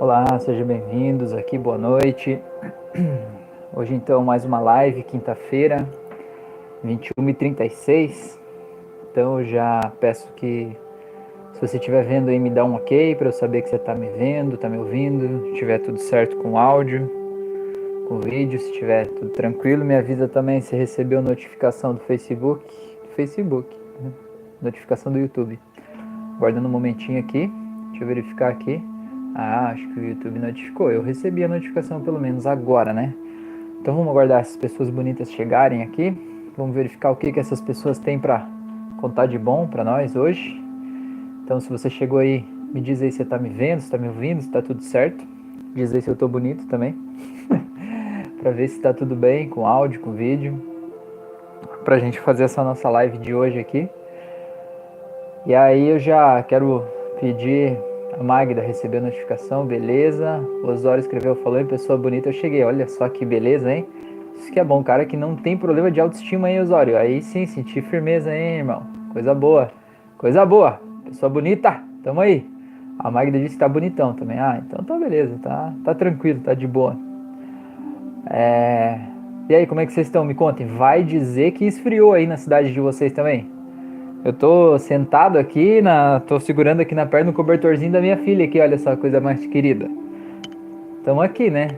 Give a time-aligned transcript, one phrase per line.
[0.00, 2.42] Olá, sejam bem-vindos aqui, boa noite.
[3.72, 5.88] Hoje então mais uma live, quinta-feira,
[6.84, 8.36] 21h36.
[9.08, 10.76] Então eu já peço que
[11.52, 13.94] se você estiver vendo aí me dá um ok para eu saber que você está
[13.94, 17.08] me vendo, está me ouvindo, se estiver tudo certo com o áudio,
[18.08, 22.64] com o vídeo, se estiver tudo tranquilo, me avisa também se recebeu notificação do Facebook,
[23.00, 23.68] do Facebook,
[24.00, 24.10] né?
[24.60, 25.56] notificação do YouTube.
[26.40, 27.48] Guardando um momentinho aqui,
[27.92, 28.93] deixa eu verificar aqui.
[29.34, 30.92] Ah, acho que o YouTube notificou.
[30.92, 33.12] Eu recebi a notificação pelo menos agora, né?
[33.80, 36.16] Então vamos aguardar essas pessoas bonitas chegarem aqui.
[36.56, 38.46] Vamos verificar o que, que essas pessoas têm para
[39.00, 40.62] contar de bom para nós hoje.
[41.42, 43.98] Então se você chegou aí, me diz aí se você tá me vendo, se tá
[43.98, 45.26] me ouvindo, se tá tudo certo.
[45.74, 46.94] Diz aí se eu tô bonito também.
[48.40, 50.62] para ver se tá tudo bem com áudio, com vídeo.
[51.84, 53.88] Pra gente fazer essa nossa live de hoje aqui.
[55.44, 56.84] E aí eu já quero
[57.20, 57.76] pedir
[58.18, 60.38] a Magda recebeu a notificação, beleza.
[60.62, 62.62] O Osório escreveu, falou em pessoa bonita, eu cheguei.
[62.62, 63.86] Olha só que beleza, hein?
[64.36, 66.96] Isso que é bom, cara que não tem problema de autoestima, hein, Osório?
[66.96, 68.82] Aí sim, senti firmeza, hein, irmão?
[69.12, 69.70] Coisa boa.
[70.18, 70.80] Coisa boa.
[71.04, 72.46] Pessoa bonita, tamo aí.
[72.98, 74.38] A Magda disse que tá bonitão também.
[74.38, 76.96] Ah, então tá beleza, tá, tá tranquilo, tá de boa.
[78.30, 78.98] É...
[79.48, 80.24] E aí, como é que vocês estão?
[80.24, 80.66] Me contem.
[80.66, 83.53] Vai dizer que esfriou aí na cidade de vocês também?
[84.24, 88.46] Eu tô sentado aqui, na, tô segurando aqui na perna o cobertorzinho da minha filha
[88.46, 89.86] aqui, olha só, coisa mais querida.
[90.96, 91.68] Estamos aqui, né?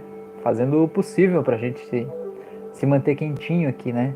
[0.44, 2.06] Fazendo o possível pra gente se,
[2.72, 4.14] se manter quentinho aqui, né?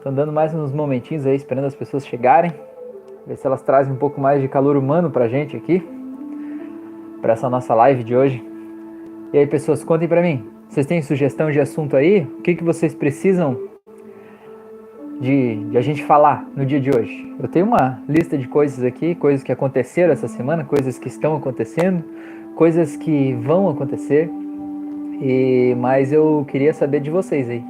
[0.00, 2.52] Tô dando mais uns momentinhos aí, esperando as pessoas chegarem.
[3.26, 5.84] Ver se elas trazem um pouco mais de calor humano pra gente aqui.
[7.20, 8.44] Pra essa nossa live de hoje.
[9.32, 10.48] E aí, pessoas, contem pra mim.
[10.68, 12.20] Vocês têm sugestão de assunto aí?
[12.20, 13.69] O que, que vocês precisam
[15.20, 17.34] de, de, a gente falar no dia de hoje.
[17.38, 21.36] Eu tenho uma lista de coisas aqui, coisas que aconteceram essa semana, coisas que estão
[21.36, 22.02] acontecendo,
[22.56, 24.30] coisas que vão acontecer.
[25.20, 27.62] E mas eu queria saber de vocês aí.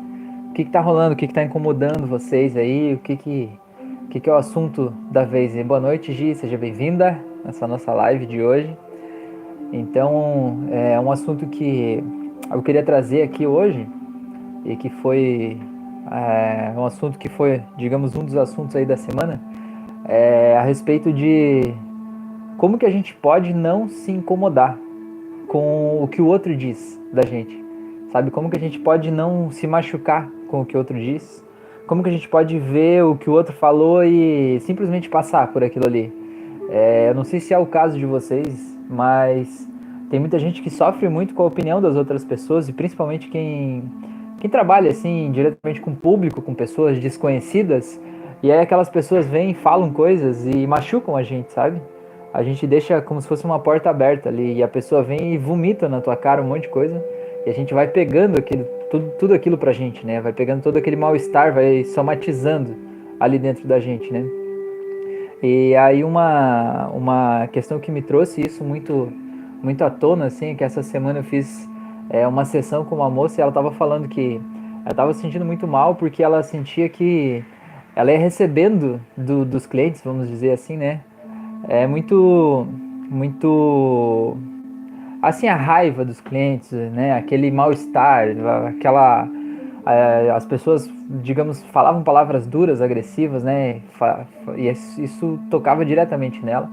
[0.50, 1.15] O que, está rolando?
[1.15, 2.94] O que, está incomodando vocês aí?
[2.94, 3.50] O que que,
[4.05, 5.56] o que, que é o assunto da vez?
[5.56, 8.77] E boa noite, Gi, seja bem-vinda nessa nossa live de hoje.
[9.72, 12.03] Então, é um assunto que
[12.53, 13.87] eu queria trazer aqui hoje
[14.65, 15.56] e que foi
[16.10, 19.41] é um assunto que foi, digamos, um dos assuntos aí da semana,
[20.09, 21.72] é a respeito de
[22.59, 24.76] como que a gente pode não se incomodar
[25.47, 27.65] com o que o outro diz da gente,
[28.12, 28.31] sabe?
[28.31, 31.44] Como que a gente pode não se machucar com o que o outro diz?
[31.87, 35.65] Como que a gente pode ver o que o outro falou e simplesmente passar por
[35.65, 36.12] aquilo ali?
[36.69, 39.69] É, eu não sei se é o caso de vocês, mas
[40.09, 43.82] tem muita gente que sofre muito com a opinião das outras pessoas e principalmente quem
[44.41, 48.01] quem trabalha assim diretamente com o público, com pessoas desconhecidas,
[48.43, 51.81] e aí aquelas pessoas vêm, falam coisas e machucam a gente, sabe?
[52.33, 55.39] A gente deixa como se fosse uma porta aberta ali e a pessoa vem e
[55.39, 57.05] vomita na tua cara um monte de coisa
[57.45, 60.21] e a gente vai pegando aquilo, tudo, tudo aquilo pra gente, né?
[60.21, 62.75] Vai pegando todo aquele mal-estar, vai somatizando
[63.19, 64.25] ali dentro da gente, né?
[65.43, 69.12] E aí uma, uma questão que me trouxe isso muito
[69.62, 71.69] muito à tona, assim, que essa semana eu fiz
[72.10, 74.41] é, uma sessão com uma moça e ela estava falando que
[74.81, 77.44] ela estava se sentindo muito mal porque ela sentia que
[77.94, 81.00] ela ia recebendo do, dos clientes, vamos dizer assim, né?
[81.69, 82.66] É muito,
[83.10, 84.37] muito,
[85.20, 87.15] assim, a raiva dos clientes, né?
[87.15, 88.28] Aquele mal-estar,
[88.69, 89.28] aquela,
[90.34, 90.91] as pessoas,
[91.22, 93.81] digamos, falavam palavras duras, agressivas, né?
[94.56, 96.70] E isso tocava diretamente nela.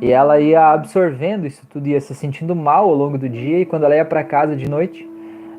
[0.00, 3.66] E ela ia absorvendo isso tudo, ia se sentindo mal ao longo do dia, e
[3.66, 5.08] quando ela ia para casa de noite,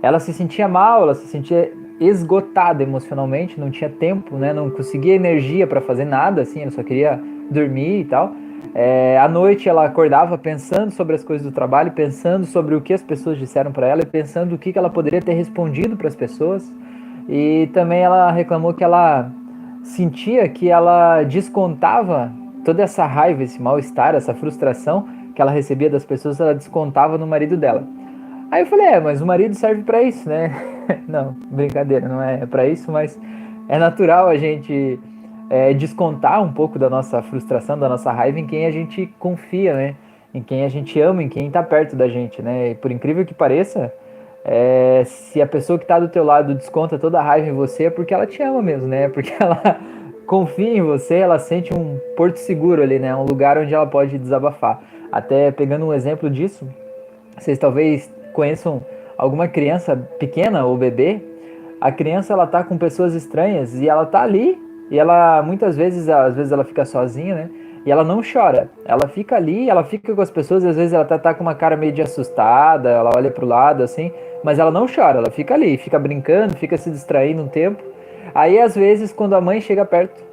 [0.02, 4.52] ela se sentia mal, ela se sentia esgotada emocionalmente, não tinha tempo, né?
[4.52, 7.20] Não conseguia energia para fazer nada, assim, ela só queria
[7.52, 8.34] dormir e tal.
[8.74, 12.94] É, à noite ela acordava pensando sobre as coisas do trabalho, pensando sobre o que
[12.94, 16.08] as pessoas disseram para ela e pensando o que, que ela poderia ter respondido para
[16.08, 16.74] as pessoas.
[17.30, 19.30] E também ela reclamou que ela
[19.84, 22.32] sentia que ela descontava
[22.64, 27.26] toda essa raiva, esse mal-estar, essa frustração que ela recebia das pessoas, ela descontava no
[27.26, 27.84] marido dela.
[28.52, 30.52] Aí eu falei, é, mas o marido serve para isso, né?
[31.08, 33.18] não, brincadeira, não é para isso, mas
[33.70, 35.00] é natural a gente
[35.50, 39.74] é, descontar um pouco da nossa frustração, da nossa raiva em quem a gente confia,
[39.74, 39.96] né?
[40.34, 42.72] Em quem a gente ama, em quem está perto da gente, né?
[42.72, 43.94] E por incrível que pareça,
[44.44, 47.86] é, se a pessoa que está do teu lado desconta toda a raiva em você,
[47.86, 49.08] é porque ela te ama mesmo, né?
[49.10, 49.80] Porque ela
[50.32, 53.14] confia em você, ela sente um porto seguro ali, né?
[53.14, 54.82] Um lugar onde ela pode desabafar.
[55.12, 56.66] Até pegando um exemplo disso,
[57.38, 58.82] vocês talvez conheçam
[59.18, 61.22] alguma criança pequena ou bebê.
[61.82, 64.58] A criança ela tá com pessoas estranhas e ela tá ali
[64.90, 67.50] e ela muitas vezes, às vezes ela fica sozinha, né?
[67.86, 68.70] e ela não chora.
[68.86, 71.56] Ela fica ali, ela fica com as pessoas, às vezes ela tá, tá com uma
[71.56, 74.14] cara meio de assustada, ela olha pro lado assim,
[74.46, 77.91] mas ela não chora, ela fica ali, fica brincando, fica se distraindo um tempo.
[78.34, 80.24] Aí às vezes quando a mãe chega perto,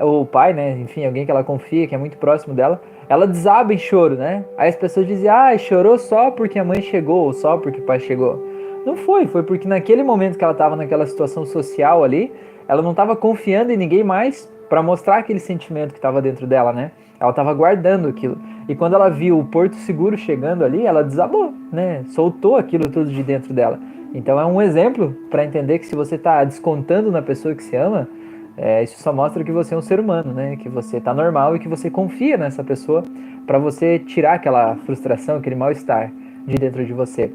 [0.00, 3.26] ou o pai, né, enfim, alguém que ela confia, que é muito próximo dela, ela
[3.26, 4.44] desaba em choro, né?
[4.56, 7.84] Aí as pessoas dizem: "Ah, chorou só porque a mãe chegou, ou só porque o
[7.84, 8.46] pai chegou".
[8.84, 12.32] Não foi, foi porque naquele momento que ela estava naquela situação social ali,
[12.68, 16.72] ela não estava confiando em ninguém mais para mostrar aquele sentimento que estava dentro dela,
[16.72, 16.92] né?
[17.18, 18.38] Ela estava guardando aquilo.
[18.68, 22.04] E quando ela viu o Porto Seguro chegando ali, ela desabou, né?
[22.08, 23.78] Soltou aquilo tudo de dentro dela.
[24.14, 27.76] Então é um exemplo para entender que se você está descontando na pessoa que se
[27.76, 28.08] ama,
[28.56, 30.56] é, isso só mostra que você é um ser humano, né?
[30.56, 33.04] Que você está normal e que você confia nessa pessoa
[33.46, 36.10] para você tirar aquela frustração, aquele mal-estar
[36.46, 37.30] de dentro de você.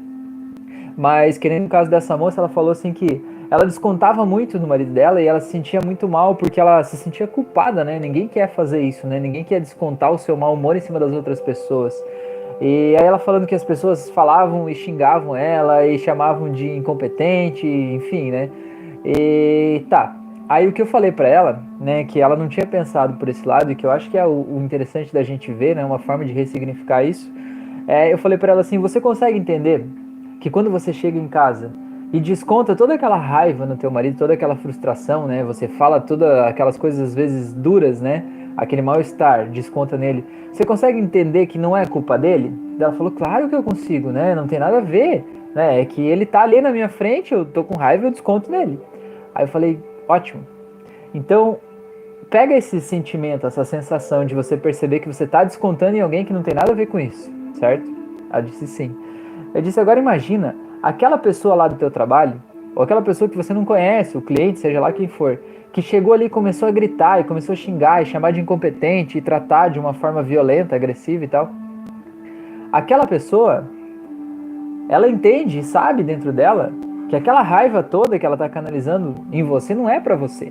[0.96, 4.66] Mas, que nem no caso dessa moça, ela falou assim que ela descontava muito no
[4.66, 7.98] marido dela e ela se sentia muito mal porque ela se sentia culpada, né?
[7.98, 9.18] Ninguém quer fazer isso, né?
[9.18, 11.94] Ninguém quer descontar o seu mau humor em cima das outras pessoas.
[12.60, 17.66] E aí ela falando que as pessoas falavam e xingavam ela e chamavam de incompetente,
[17.66, 18.50] enfim, né?
[19.04, 20.16] E tá.
[20.48, 23.46] Aí o que eu falei para ela, né, que ela não tinha pensado por esse
[23.46, 25.98] lado e que eu acho que é o, o interessante da gente ver, né, uma
[25.98, 27.32] forma de ressignificar isso,
[27.88, 29.86] é, eu falei para ela assim, você consegue entender
[30.40, 31.72] que quando você chega em casa
[32.12, 35.42] e desconta toda aquela raiva no teu marido, toda aquela frustração, né?
[35.42, 38.22] Você fala todas aquelas coisas às vezes duras, né?
[38.56, 40.24] Aquele mal-estar, desconta nele.
[40.52, 42.52] Você consegue entender que não é culpa dele?
[42.78, 44.34] Ela falou, claro que eu consigo, né?
[44.34, 45.24] Não tem nada a ver,
[45.54, 45.80] né?
[45.80, 48.78] É que ele tá ali na minha frente, eu tô com raiva, eu desconto nele.
[49.34, 50.46] Aí eu falei, ótimo.
[51.12, 51.58] Então,
[52.30, 56.32] pega esse sentimento, essa sensação de você perceber que você tá descontando em alguém que
[56.32, 57.88] não tem nada a ver com isso, certo?
[58.30, 58.94] Ela disse sim.
[59.54, 62.42] Eu disse, agora imagina aquela pessoa lá do teu trabalho,
[62.74, 65.38] ou aquela pessoa que você não conhece, o cliente, seja lá quem for,
[65.74, 69.18] que chegou ali e começou a gritar e começou a xingar e chamar de incompetente
[69.18, 71.50] e tratar de uma forma violenta, agressiva e tal.
[72.72, 73.68] Aquela pessoa,
[74.88, 76.72] ela entende e sabe dentro dela
[77.08, 80.48] que aquela raiva toda que ela está canalizando em você não é para você.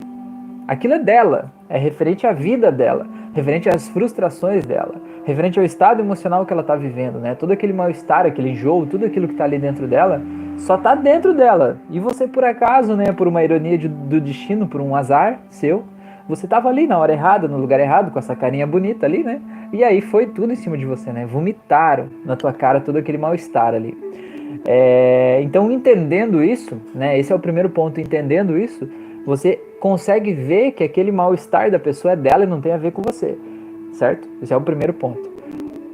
[0.67, 4.95] Aquilo é dela, é referente à vida dela, referente às frustrações dela,
[5.25, 7.35] referente ao estado emocional que ela está vivendo, né?
[7.35, 10.21] Todo aquele mal-estar, aquele enjoo, tudo aquilo que está ali dentro dela,
[10.57, 11.77] só está dentro dela.
[11.89, 15.83] E você, por acaso, né, por uma ironia de, do destino, por um azar seu,
[16.27, 19.41] você estava ali na hora errada, no lugar errado, com essa carinha bonita ali, né?
[19.73, 21.25] E aí foi tudo em cima de você, né?
[21.25, 23.97] Vomitaram na tua cara todo aquele mal-estar ali.
[24.65, 27.19] É, então, entendendo isso, né?
[27.19, 27.99] Esse é o primeiro ponto.
[27.99, 28.87] Entendendo isso,
[29.25, 32.93] você consegue ver que aquele mal-estar da pessoa é dela e não tem a ver
[32.93, 33.37] com você,
[33.91, 34.25] certo?
[34.41, 35.29] Esse é o primeiro ponto.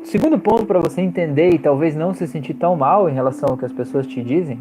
[0.04, 3.58] Segundo ponto para você entender e talvez não se sentir tão mal em relação ao
[3.58, 4.60] que as pessoas te dizem,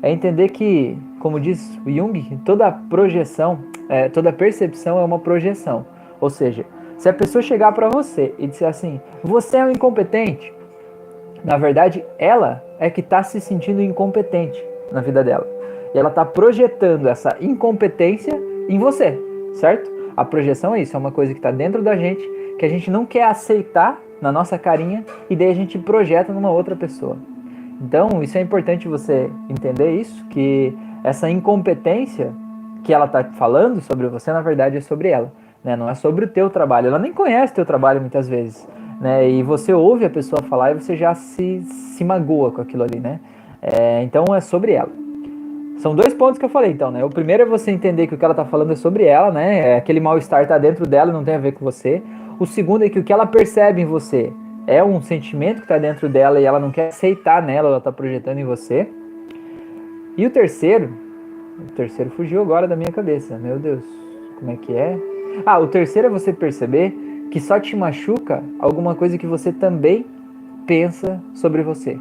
[0.00, 3.58] é entender que, como diz Jung, toda projeção,
[3.88, 5.84] é, toda percepção é uma projeção.
[6.20, 6.64] Ou seja,
[6.98, 10.54] se a pessoa chegar para você e disser assim, você é um incompetente,
[11.44, 15.48] na verdade, ela é que está se sentindo incompetente na vida dela.
[15.92, 19.18] E ela está projetando essa incompetência em você,
[19.54, 19.90] certo?
[20.16, 22.22] A projeção é isso, é uma coisa que está dentro da gente,
[22.58, 26.50] que a gente não quer aceitar na nossa carinha e daí a gente projeta numa
[26.50, 27.16] outra pessoa.
[27.80, 32.32] Então, isso é importante você entender isso, que essa incompetência
[32.82, 35.32] que ela está falando sobre você, na verdade, é sobre ela.
[35.62, 35.76] Né?
[35.76, 36.88] Não é sobre o teu trabalho.
[36.88, 38.68] Ela nem conhece teu trabalho muitas vezes.
[39.00, 39.30] Né?
[39.30, 42.98] E você ouve a pessoa falar e você já se, se magoa com aquilo ali,
[42.98, 43.20] né?
[43.62, 44.90] É, então é sobre ela.
[45.78, 47.04] São dois pontos que eu falei, então, né?
[47.04, 49.74] O primeiro é você entender que o que ela tá falando é sobre ela, né?
[49.74, 52.02] É aquele mal-estar tá dentro dela, não tem a ver com você.
[52.38, 54.32] O segundo é que o que ela percebe em você
[54.66, 57.92] é um sentimento que tá dentro dela e ela não quer aceitar nela, ela tá
[57.92, 58.88] projetando em você.
[60.16, 60.92] E o terceiro,
[61.60, 63.38] o terceiro fugiu agora da minha cabeça.
[63.38, 63.84] Meu Deus,
[64.38, 64.98] como é que é?
[65.46, 66.90] Ah, o terceiro é você perceber
[67.30, 70.04] que só te machuca alguma coisa que você também
[70.66, 71.96] pensa sobre você.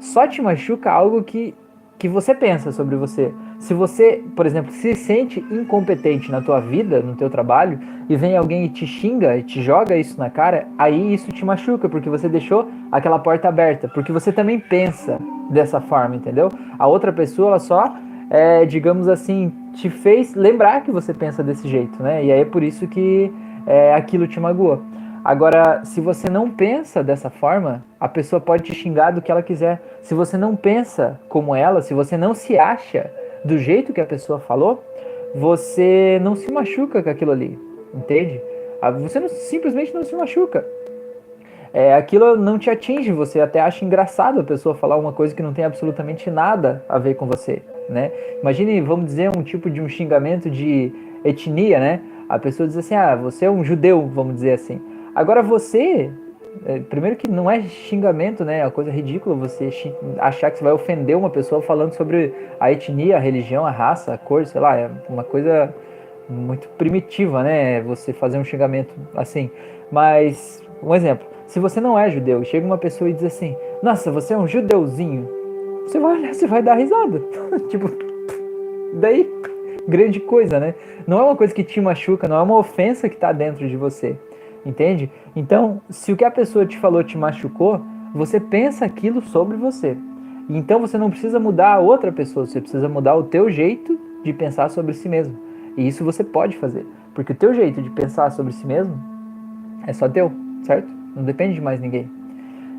[0.00, 1.54] Só te machuca algo que
[2.02, 3.32] que você pensa sobre você.
[3.60, 7.78] Se você, por exemplo, se sente incompetente na tua vida, no teu trabalho,
[8.08, 11.44] e vem alguém e te xinga e te joga isso na cara, aí isso te
[11.44, 15.16] machuca, porque você deixou aquela porta aberta, porque você também pensa
[15.48, 16.50] dessa forma, entendeu?
[16.76, 17.94] A outra pessoa, ela só,
[18.28, 22.24] é, digamos assim, te fez lembrar que você pensa desse jeito, né?
[22.24, 23.32] E aí é por isso que
[23.64, 24.82] é, aquilo te magoou.
[25.24, 29.42] Agora, se você não pensa dessa forma, a pessoa pode te xingar do que ela
[29.42, 29.80] quiser.
[30.02, 33.08] Se você não pensa como ela, se você não se acha
[33.44, 34.82] do jeito que a pessoa falou,
[35.32, 37.56] você não se machuca com aquilo ali,
[37.94, 38.40] entende?
[38.80, 40.66] Ah, você não, simplesmente não se machuca.
[41.72, 45.42] É, aquilo não te atinge, você até acha engraçado a pessoa falar uma coisa que
[45.42, 48.10] não tem absolutamente nada a ver com você, né?
[48.40, 50.92] Imagine, vamos dizer, um tipo de um xingamento de
[51.24, 52.00] etnia, né?
[52.28, 54.80] A pessoa diz assim, ah, você é um judeu, vamos dizer assim.
[55.14, 56.10] Agora você,
[56.64, 58.60] é, primeiro que não é xingamento, né?
[58.60, 59.68] É uma coisa ridícula você
[60.18, 64.14] achar que você vai ofender uma pessoa falando sobre a etnia, a religião, a raça,
[64.14, 65.74] a cor, sei lá, é uma coisa
[66.28, 67.82] muito primitiva, né?
[67.82, 69.50] Você fazer um xingamento assim.
[69.90, 73.54] Mas, um exemplo, se você não é judeu e chega uma pessoa e diz assim:
[73.82, 75.28] Nossa, você é um judeuzinho,
[75.86, 77.20] você vai olhar, você vai dar risada.
[77.68, 77.90] tipo,
[78.94, 79.30] daí,
[79.86, 80.74] grande coisa, né?
[81.06, 83.76] Não é uma coisa que te machuca, não é uma ofensa que está dentro de
[83.76, 84.16] você.
[84.64, 85.10] Entende?
[85.34, 87.80] Então, se o que a pessoa te falou te machucou,
[88.14, 89.96] você pensa aquilo sobre você.
[90.48, 94.32] Então você não precisa mudar a outra pessoa, você precisa mudar o teu jeito de
[94.32, 95.36] pensar sobre si mesmo.
[95.76, 98.94] E isso você pode fazer, porque o teu jeito de pensar sobre si mesmo
[99.86, 100.30] é só teu,
[100.64, 100.92] certo?
[101.16, 102.10] Não depende de mais ninguém.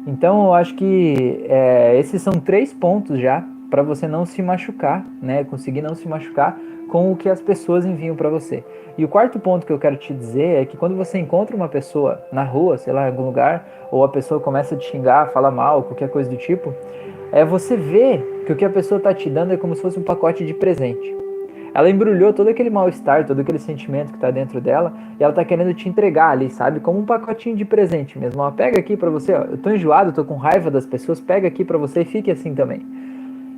[0.06, 5.06] Então eu acho que é, esses são três pontos já para você não se machucar,
[5.22, 5.44] né?
[5.44, 6.60] Conseguir não se machucar
[6.90, 8.64] com o que as pessoas enviam para você.
[8.98, 11.68] E o quarto ponto que eu quero te dizer é que quando você encontra uma
[11.68, 15.32] pessoa na rua, sei lá, em algum lugar, ou a pessoa começa a te xingar,
[15.32, 16.74] fala mal, qualquer coisa do tipo,
[17.32, 20.00] é você ver que o que a pessoa está te dando é como se fosse
[20.00, 21.16] um pacote de presente.
[21.74, 25.44] Ela embrulhou todo aquele mal-estar, todo aquele sentimento que está dentro dela, e ela está
[25.44, 26.80] querendo te entregar ali, sabe?
[26.80, 28.44] Como um pacotinho de presente mesmo.
[28.44, 31.48] Ó, pega aqui para você, ó, eu tô enjoado, tô com raiva das pessoas, pega
[31.48, 32.86] aqui para você e fique assim também.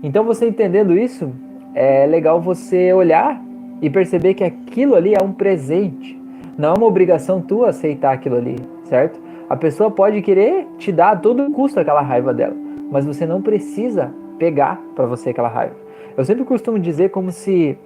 [0.01, 1.34] Então você entendendo isso,
[1.75, 3.39] é legal você olhar
[3.82, 6.17] e perceber que aquilo ali é um presente.
[6.58, 8.55] Não é uma obrigação tua aceitar aquilo ali,
[8.86, 9.20] certo?
[9.50, 12.55] A pessoa pode querer te dar a todo custo aquela raiva dela,
[12.89, 15.75] mas você não precisa pegar para você aquela raiva.
[16.17, 17.77] Eu sempre costumo dizer como se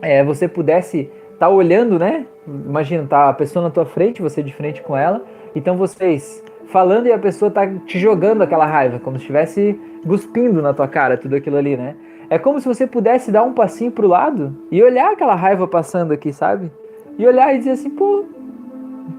[0.00, 1.00] é, você pudesse
[1.34, 2.26] estar tá olhando, né?
[2.46, 5.22] Imagina, tá a pessoa na tua frente, você de frente com ela,
[5.54, 10.62] então vocês falando e a pessoa tá te jogando aquela raiva, como se estivesse cuspindo
[10.62, 11.94] na tua cara tudo aquilo ali, né?
[12.30, 16.12] É como se você pudesse dar um passinho pro lado e olhar aquela raiva passando
[16.12, 16.70] aqui, sabe?
[17.18, 18.24] E olhar e dizer assim, pô,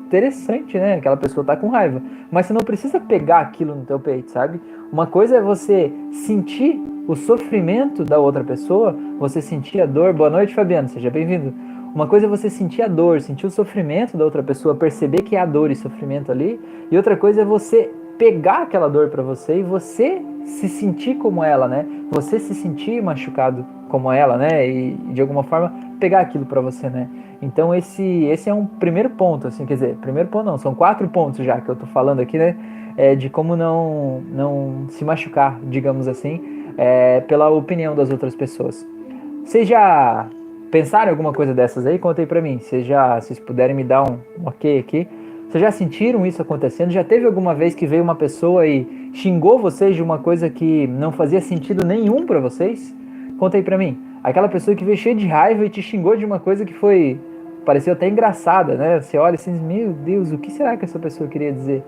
[0.05, 0.95] interessante, né?
[0.95, 2.01] Aquela pessoa tá com raiva.
[2.31, 4.59] Mas você não precisa pegar aquilo no teu peito, sabe?
[4.91, 10.13] Uma coisa é você sentir o sofrimento da outra pessoa, você sentir a dor.
[10.13, 11.53] Boa noite, Fabiano, seja bem-vindo.
[11.93, 15.38] Uma coisa é você sentir a dor, sentir o sofrimento da outra pessoa, perceber que
[15.38, 16.59] há dor e sofrimento ali,
[16.91, 21.43] e outra coisa é você pegar aquela dor para você e você se sentir como
[21.43, 21.86] ela, né?
[22.12, 24.67] Você se sentir machucado como ela, né?
[24.67, 27.10] E de alguma forma pegar aquilo para você, né?
[27.41, 31.07] Então esse esse é um primeiro ponto, assim, quer dizer, primeiro ponto não, são quatro
[31.07, 32.55] pontos já que eu tô falando aqui, né?
[32.98, 38.88] É, de como não não se machucar, digamos assim, é, pela opinião das outras pessoas.
[39.43, 40.27] Vocês já
[40.72, 42.00] pensaram em alguma coisa dessas aí?
[42.00, 42.60] Contem para mim.
[42.60, 45.07] Vocês já, vocês puderem me dar um ok aqui.
[45.49, 46.91] Vocês já sentiram isso acontecendo?
[46.91, 50.87] Já teve alguma vez que veio uma pessoa e xingou vocês de uma coisa que
[50.87, 52.93] não fazia sentido nenhum para vocês?
[53.39, 53.97] Conta aí pra mim.
[54.23, 57.19] Aquela pessoa que veio cheia de raiva e te xingou de uma coisa que foi.
[57.65, 58.99] pareceu até engraçada, né?
[58.99, 61.83] Você olha assim, meu Deus, o que será que essa pessoa queria dizer?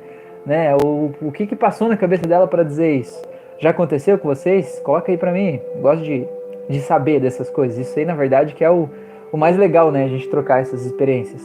[0.45, 0.75] Né?
[0.75, 3.21] O, o que, que passou na cabeça dela para dizer isso?
[3.59, 4.79] Já aconteceu com vocês?
[4.83, 5.59] Coloca aí pra mim.
[5.81, 6.25] Gosto de,
[6.69, 7.77] de saber dessas coisas.
[7.77, 8.87] Isso aí, na verdade, que é o,
[9.31, 10.03] o mais legal, né?
[10.05, 11.41] A gente trocar essas experiências.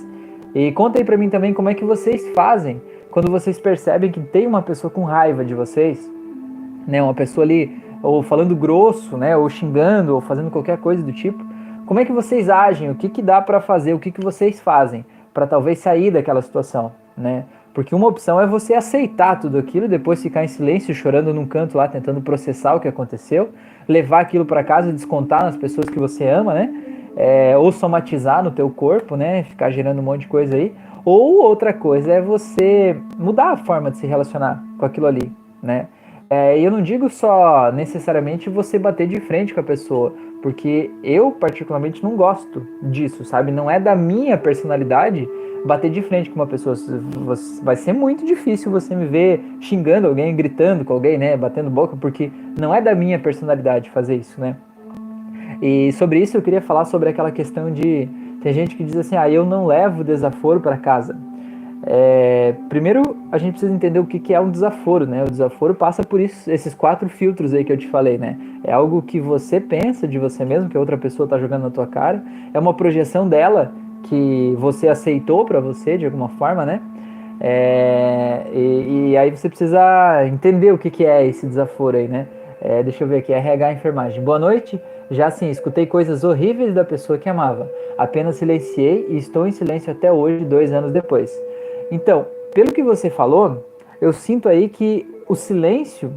[0.54, 2.80] E conta aí pra mim também como é que vocês fazem
[3.11, 6.11] quando vocês percebem que tem uma pessoa com raiva de vocês,
[6.87, 7.02] né?
[7.02, 9.37] Uma pessoa ali ou falando grosso, né?
[9.37, 11.44] Ou xingando, ou fazendo qualquer coisa do tipo.
[11.87, 12.90] Como é que vocês agem?
[12.90, 13.94] O que, que dá para fazer?
[13.94, 17.44] O que, que vocês fazem para talvez sair daquela situação, né?
[17.75, 21.78] Porque uma opção é você aceitar tudo aquilo depois ficar em silêncio, chorando num canto
[21.78, 23.50] lá, tentando processar o que aconteceu,
[23.88, 26.71] levar aquilo para casa descontar nas pessoas que você ama, né?
[27.16, 29.42] É, ou somatizar no teu corpo, né?
[29.45, 30.75] Ficar gerando um monte de coisa aí.
[31.04, 35.88] Ou outra coisa é você mudar a forma de se relacionar com aquilo ali, né?
[36.31, 41.31] É, eu não digo só necessariamente você bater de frente com a pessoa, porque eu
[41.33, 43.52] particularmente não gosto disso, sabe?
[43.52, 45.28] Não é da minha personalidade
[45.66, 46.75] bater de frente com uma pessoa.
[47.62, 51.37] Vai ser muito difícil você me ver xingando alguém, gritando com alguém, né?
[51.37, 54.57] Batendo boca, porque não é da minha personalidade fazer isso, né?
[55.62, 58.09] E sobre isso eu queria falar sobre aquela questão de
[58.42, 61.16] tem gente que diz assim, ah, eu não levo desaforo para casa.
[61.85, 65.23] É, primeiro, a gente precisa entender o que, que é um desaforo, né?
[65.23, 68.37] O desaforo passa por isso, esses quatro filtros aí que eu te falei, né?
[68.64, 71.87] É algo que você pensa de você mesmo, que outra pessoa está jogando na tua
[71.87, 72.23] cara.
[72.52, 73.73] É uma projeção dela
[74.04, 76.81] que você aceitou para você de alguma forma, né?
[77.40, 82.26] É, e, e, aí você precisa entender o que, que é esse desaforo aí, né?
[82.61, 84.23] É, deixa eu ver aqui, RH Enfermagem.
[84.23, 84.81] Boa noite.
[85.12, 87.71] Já sim, escutei coisas horríveis da pessoa que amava.
[87.99, 91.31] Apenas silenciei e estou em silêncio até hoje, dois anos depois.
[91.90, 93.62] Então, pelo que você falou,
[94.00, 96.11] eu sinto aí que o silêncio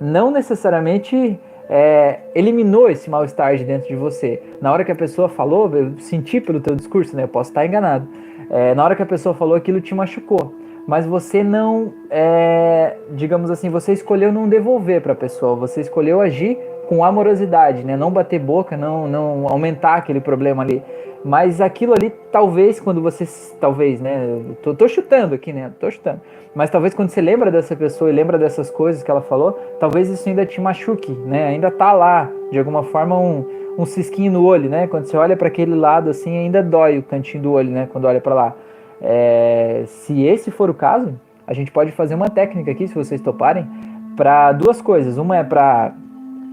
[0.00, 1.38] não necessariamente
[1.68, 4.42] é, eliminou esse mal-estar de dentro de você.
[4.62, 7.24] Na hora que a pessoa falou, eu senti pelo teu discurso, né?
[7.24, 8.08] Eu posso estar enganado.
[8.48, 10.54] É, na hora que a pessoa falou, aquilo te machucou.
[10.86, 16.18] mas você não, é, digamos assim, você escolheu não devolver para a pessoa, você escolheu
[16.18, 16.56] agir
[16.88, 17.96] com amorosidade, né?
[17.96, 20.82] Não bater boca, não, não aumentar aquele problema ali.
[21.22, 23.28] Mas aquilo ali, talvez, quando você.
[23.60, 24.40] Talvez, né?
[24.62, 25.70] Tô, tô, chutando aqui, né?
[25.78, 26.20] Tô chutando.
[26.54, 30.08] Mas talvez quando você lembra dessa pessoa e lembra dessas coisas que ela falou, talvez
[30.08, 31.48] isso ainda te machuque, né?
[31.48, 33.44] Ainda tá lá, de alguma forma, um,
[33.76, 34.86] um cisquinho no olho, né?
[34.86, 37.88] Quando você olha para aquele lado assim, ainda dói o cantinho do olho, né?
[37.92, 38.54] Quando olha para lá.
[39.02, 41.14] É, se esse for o caso,
[41.46, 43.68] a gente pode fazer uma técnica aqui, se vocês toparem,
[44.16, 45.18] para duas coisas.
[45.18, 45.92] Uma é para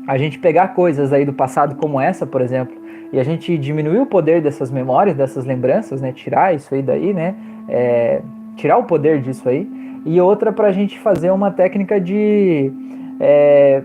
[0.07, 2.75] a gente pegar coisas aí do passado como essa, por exemplo,
[3.11, 6.11] e a gente diminuir o poder dessas memórias, dessas lembranças, né?
[6.11, 7.35] Tirar isso aí daí, né?
[7.67, 8.21] É,
[8.55, 9.69] tirar o poder disso aí.
[10.05, 12.71] E outra para a gente fazer uma técnica de
[13.19, 13.81] é,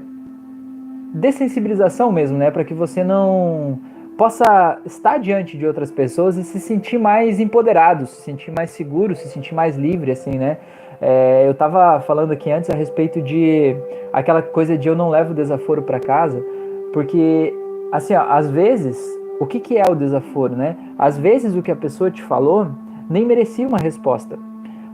[1.14, 2.50] dessensibilização mesmo, né?
[2.50, 3.78] Para que você não
[4.18, 9.16] possa estar diante de outras pessoas e se sentir mais empoderado, se sentir mais seguro,
[9.16, 10.58] se sentir mais livre, assim, né?
[11.00, 13.74] É, eu estava falando aqui antes a respeito de
[14.12, 16.44] aquela coisa de eu não levo desaforo para casa,
[16.92, 17.54] porque,
[17.90, 18.98] assim, ó, às vezes,
[19.40, 20.76] o que, que é o desaforo, né?
[20.98, 22.68] Às vezes o que a pessoa te falou
[23.08, 24.38] nem merecia uma resposta,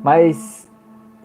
[0.03, 0.71] mas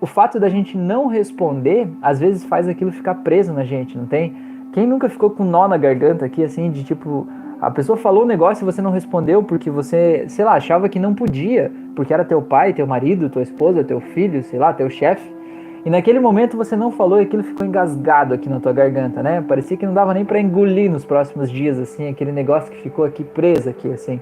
[0.01, 4.07] o fato da gente não responder, às vezes faz aquilo ficar preso na gente, não
[4.07, 4.35] tem?
[4.73, 7.27] Quem nunca ficou com nó na garganta aqui, assim, de tipo,
[7.61, 10.97] a pessoa falou um negócio e você não respondeu porque você, sei lá, achava que
[10.97, 14.89] não podia, porque era teu pai, teu marido, tua esposa, teu filho, sei lá, teu
[14.89, 15.41] chefe.
[15.83, 19.43] E naquele momento você não falou e aquilo ficou engasgado aqui na tua garganta, né?
[19.47, 23.03] Parecia que não dava nem para engolir nos próximos dias, assim, aquele negócio que ficou
[23.03, 24.21] aqui preso aqui, assim.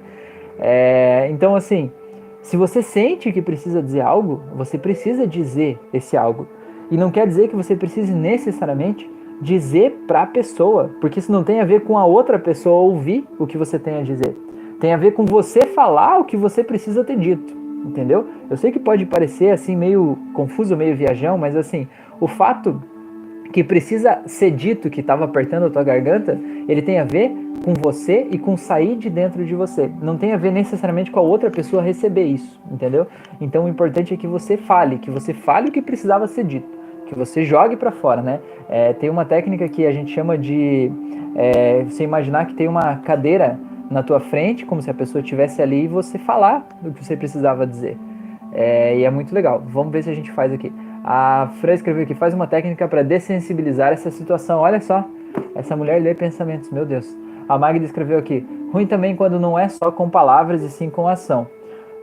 [0.57, 1.91] É, então, assim,
[2.41, 6.47] se você sente que precisa dizer algo, você precisa dizer esse algo.
[6.89, 9.09] E não quer dizer que você precise necessariamente
[9.41, 13.25] dizer para a pessoa, porque isso não tem a ver com a outra pessoa ouvir
[13.38, 14.35] o que você tem a dizer.
[14.79, 17.53] Tem a ver com você falar o que você precisa ter dito,
[17.86, 18.27] entendeu?
[18.50, 21.88] Eu sei que pode parecer assim meio confuso, meio viajão, mas assim,
[22.19, 22.81] o fato
[23.51, 27.31] que precisa ser dito que estava apertando a tua garganta, ele tem a ver
[27.63, 29.89] com você e com sair de dentro de você.
[30.01, 33.07] Não tem a ver necessariamente com a outra pessoa receber isso, entendeu?
[33.42, 36.79] Então o importante é que você fale, que você fale o que precisava ser dito
[37.09, 38.39] que você jogue para fora, né?
[38.70, 40.92] É, tem uma técnica que a gente chama de
[41.35, 45.61] é, você imaginar que tem uma cadeira na tua frente, como se a pessoa estivesse
[45.61, 47.97] ali e você falar do que você precisava dizer.
[48.51, 49.61] É, e é muito legal.
[49.65, 50.71] Vamos ver se a gente faz aqui.
[51.03, 54.59] A Fran escreveu aqui, faz uma técnica para dessensibilizar essa situação.
[54.59, 55.03] Olha só,
[55.55, 57.07] essa mulher lê pensamentos, meu Deus.
[57.47, 61.07] A Magda escreveu aqui, ruim também quando não é só com palavras e sim com
[61.07, 61.47] ação.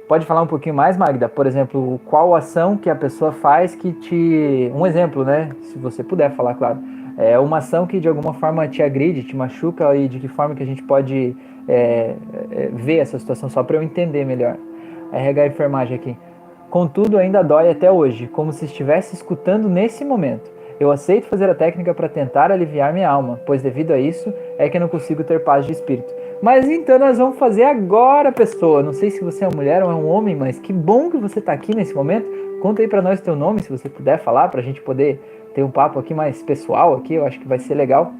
[0.09, 1.29] Pode falar um pouquinho mais, Magda?
[1.29, 4.71] Por exemplo, qual ação que a pessoa faz que te.
[4.73, 5.51] Um exemplo, né?
[5.63, 6.79] Se você puder falar, claro.
[7.19, 10.55] É uma ação que de alguma forma te agride, te machuca e de que forma
[10.55, 11.35] que a gente pode
[11.69, 12.15] é,
[12.51, 14.57] é, ver essa situação, só para eu entender melhor.
[15.13, 16.17] RH enfermagem aqui.
[16.71, 20.51] Contudo, ainda dói até hoje, como se estivesse escutando nesse momento.
[20.79, 24.69] Eu aceito fazer a técnica para tentar aliviar minha alma, pois devido a isso é
[24.69, 26.13] que eu não consigo ter paz de espírito.
[26.43, 28.83] Mas então nós vamos fazer agora, pessoa.
[28.83, 31.17] Não sei se você é uma mulher ou é um homem, mas que bom que
[31.17, 32.29] você está aqui nesse momento.
[32.61, 35.19] Conta aí para nós teu nome, se você puder falar, para a gente poder
[35.55, 37.15] ter um papo aqui mais pessoal aqui.
[37.15, 38.13] Eu acho que vai ser legal.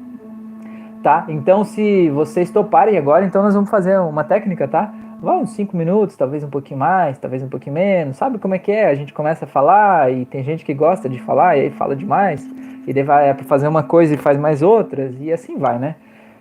[1.03, 1.25] Tá?
[1.29, 4.93] Então, se vocês toparem agora, então nós vamos fazer uma técnica, tá?
[5.21, 8.17] Vamos, cinco minutos, talvez um pouquinho mais, talvez um pouquinho menos.
[8.17, 8.87] Sabe como é que é?
[8.87, 11.95] A gente começa a falar e tem gente que gosta de falar e aí fala
[11.95, 12.45] demais.
[12.85, 15.95] E daí vai fazer uma coisa e faz mais outras e assim vai, né?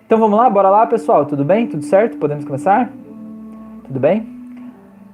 [0.06, 1.26] Então vamos lá, bora lá, pessoal.
[1.26, 1.66] Tudo bem?
[1.66, 2.16] Tudo certo?
[2.18, 2.90] Podemos começar?
[3.84, 4.26] Tudo bem?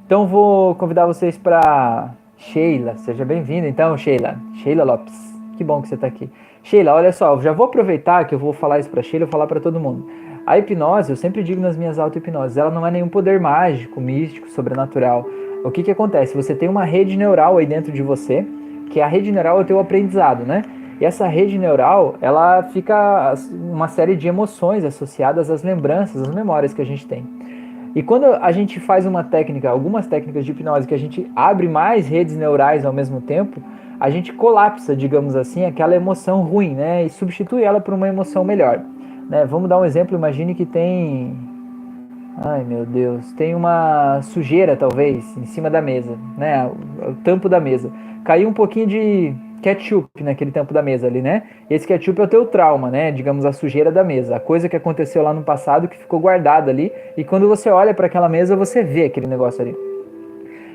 [0.06, 2.96] Então vou convidar vocês para Sheila.
[2.98, 4.36] Seja bem-vinda, então, Sheila.
[4.56, 5.14] Sheila Lopes.
[5.56, 6.28] Que bom que você está aqui.
[6.62, 9.46] Sheila, olha só, já vou aproveitar que eu vou falar isso para Sheila, vou falar
[9.46, 10.08] para todo mundo.
[10.46, 14.48] A hipnose, eu sempre digo nas minhas auto-hipnoses, ela não é nenhum poder mágico, místico,
[14.48, 15.26] sobrenatural.
[15.64, 16.34] O que que acontece?
[16.36, 18.44] Você tem uma rede neural aí dentro de você,
[18.90, 20.62] que a rede neural é o teu aprendizado, né?
[21.00, 26.72] E essa rede neural, ela fica uma série de emoções associadas às lembranças, às memórias
[26.72, 27.24] que a gente tem.
[27.94, 31.68] E quando a gente faz uma técnica, algumas técnicas de hipnose que a gente abre
[31.68, 33.60] mais redes neurais ao mesmo tempo,
[34.02, 37.04] a gente colapsa, digamos assim, aquela emoção ruim, né?
[37.04, 38.80] E substitui ela por uma emoção melhor.
[39.30, 39.46] Né?
[39.46, 41.36] Vamos dar um exemplo, imagine que tem.
[42.44, 46.68] Ai meu Deus, tem uma sujeira talvez em cima da mesa, né?
[47.08, 47.92] O tampo da mesa.
[48.24, 51.44] Caiu um pouquinho de ketchup naquele tempo da mesa ali, né?
[51.70, 53.12] Esse ketchup é o teu trauma, né?
[53.12, 56.72] Digamos, a sujeira da mesa, a coisa que aconteceu lá no passado que ficou guardada
[56.72, 59.91] ali, e quando você olha para aquela mesa, você vê aquele negócio ali.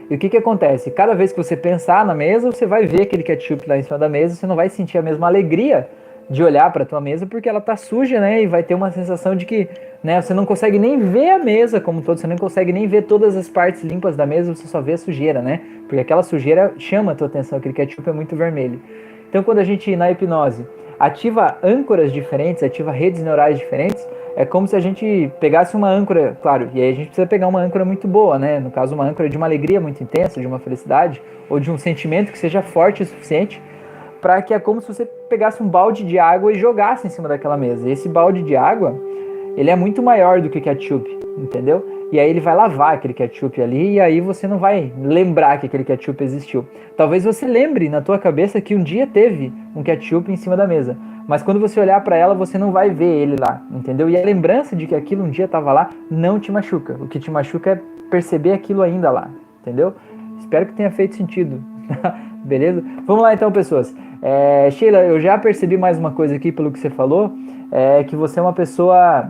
[0.10, 0.90] E o que que acontece?
[0.90, 3.98] Cada vez que você pensar na mesa, você vai ver aquele ketchup lá em cima
[3.98, 5.90] da mesa, você não vai sentir a mesma alegria
[6.30, 8.44] de olhar para tua mesa porque ela tá suja, né?
[8.44, 9.68] E vai ter uma sensação de que,
[10.04, 13.04] né, você não consegue nem ver a mesa como todo, você não consegue nem ver
[13.04, 15.62] todas as partes limpas da mesa, você só vê a sujeira, né?
[15.88, 18.82] Porque aquela sujeira chama a tua atenção, aquele ketchup é muito vermelho.
[19.30, 20.66] Então, quando a gente na hipnose
[21.00, 26.38] ativa âncoras diferentes, ativa redes neurais diferentes, é como se a gente pegasse uma âncora,
[26.42, 28.60] claro, e aí a gente precisa pegar uma âncora muito boa, né?
[28.60, 31.78] No caso, uma âncora de uma alegria muito intensa, de uma felicidade, ou de um
[31.78, 33.62] sentimento que seja forte o suficiente
[34.22, 37.28] para que é como se você pegasse um balde de água e jogasse em cima
[37.28, 37.88] daquela mesa.
[37.88, 38.96] E esse balde de água,
[39.56, 41.97] ele é muito maior do que ketchup, entendeu?
[42.12, 45.66] E aí ele vai lavar aquele ketchup ali e aí você não vai lembrar que
[45.66, 46.66] aquele ketchup existiu.
[46.96, 50.66] Talvez você lembre na tua cabeça que um dia teve um ketchup em cima da
[50.66, 54.10] mesa, mas quando você olhar para ela você não vai ver ele lá, entendeu?
[54.10, 56.94] E a lembrança de que aquilo um dia estava lá não te machuca.
[56.94, 59.30] O que te machuca é perceber aquilo ainda lá,
[59.62, 59.94] entendeu?
[60.40, 61.62] Espero que tenha feito sentido.
[62.46, 62.82] Beleza?
[63.06, 63.94] Vamos lá então, pessoas.
[64.22, 67.34] É, Sheila, eu já percebi mais uma coisa aqui pelo que você falou,
[67.70, 69.30] é que você é uma pessoa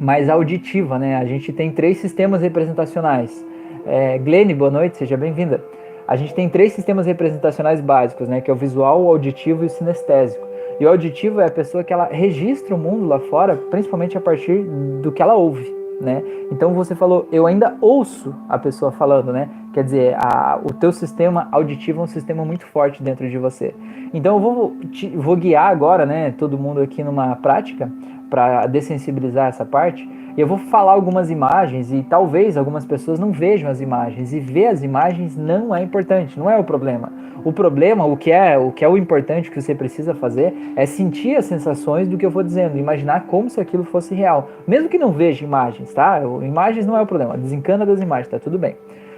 [0.00, 1.16] mais auditiva, né?
[1.16, 3.44] A gente tem três sistemas representacionais.
[3.86, 5.62] É, Glene, boa noite, seja bem-vinda.
[6.08, 8.40] A gente tem três sistemas representacionais básicos, né?
[8.40, 10.44] Que é o visual, o auditivo e o sinestésico.
[10.80, 14.20] E o auditivo é a pessoa que ela registra o mundo lá fora, principalmente a
[14.20, 14.64] partir
[15.02, 16.22] do que ela ouve né?
[16.50, 19.48] Então você falou, eu ainda ouço a pessoa falando, né?
[19.72, 23.74] Quer dizer, a, o teu sistema auditivo é um sistema muito forte dentro de você.
[24.12, 26.34] Então eu vou, te, vou guiar agora, né?
[26.36, 27.92] Todo mundo aqui numa prática
[28.30, 30.08] para dessensibilizar essa parte.
[30.36, 34.68] Eu vou falar algumas imagens e talvez algumas pessoas não vejam as imagens e ver
[34.68, 37.12] as imagens não é importante, não é o problema.
[37.44, 40.86] O problema, o que é o que é o importante que você precisa fazer é
[40.86, 44.88] sentir as sensações do que eu vou dizendo, imaginar como se aquilo fosse real, mesmo
[44.88, 46.20] que não veja imagens, tá?
[46.42, 48.76] Imagens não é o problema, desencana das imagens, tá tudo bem.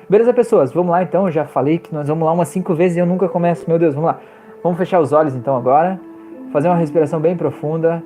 [0.08, 0.72] Beleza, pessoas?
[0.72, 1.26] Vamos lá então.
[1.26, 3.64] Eu já falei que nós vamos lá umas cinco vezes e eu nunca começo.
[3.68, 4.20] Meu Deus, vamos lá.
[4.62, 5.98] Vamos fechar os olhos então agora.
[6.52, 8.02] Fazer uma respiração bem profunda.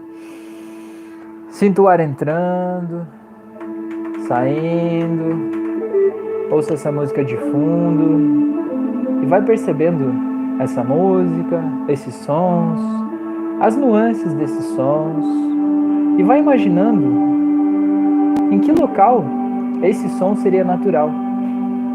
[1.57, 3.07] Sinta o ar entrando,
[4.29, 5.57] saindo.
[6.51, 10.13] Ouça essa música de fundo e vai percebendo
[10.61, 12.79] essa música, esses sons,
[13.59, 15.25] as nuances desses sons
[16.19, 17.07] e vai imaginando
[18.51, 19.25] em que local
[19.83, 21.11] esse som seria natural.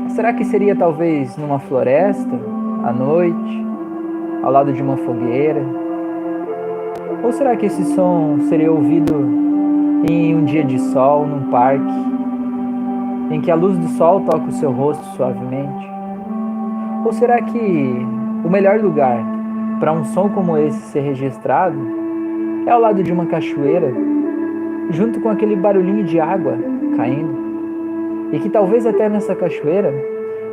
[0.08, 2.36] Será que seria talvez numa floresta,
[2.84, 3.64] à noite,
[4.42, 5.64] ao lado de uma fogueira?
[7.24, 9.41] Ou será que esse som seria ouvido
[10.10, 11.94] em um dia de sol, num parque,
[13.30, 15.90] em que a luz do sol toca o seu rosto suavemente?
[17.06, 18.06] Ou será que
[18.44, 19.24] o melhor lugar
[19.80, 21.78] para um som como esse ser registrado
[22.66, 23.92] é ao lado de uma cachoeira,
[24.90, 26.58] junto com aquele barulhinho de água
[26.98, 27.42] caindo?
[28.32, 29.94] E que talvez até nessa cachoeira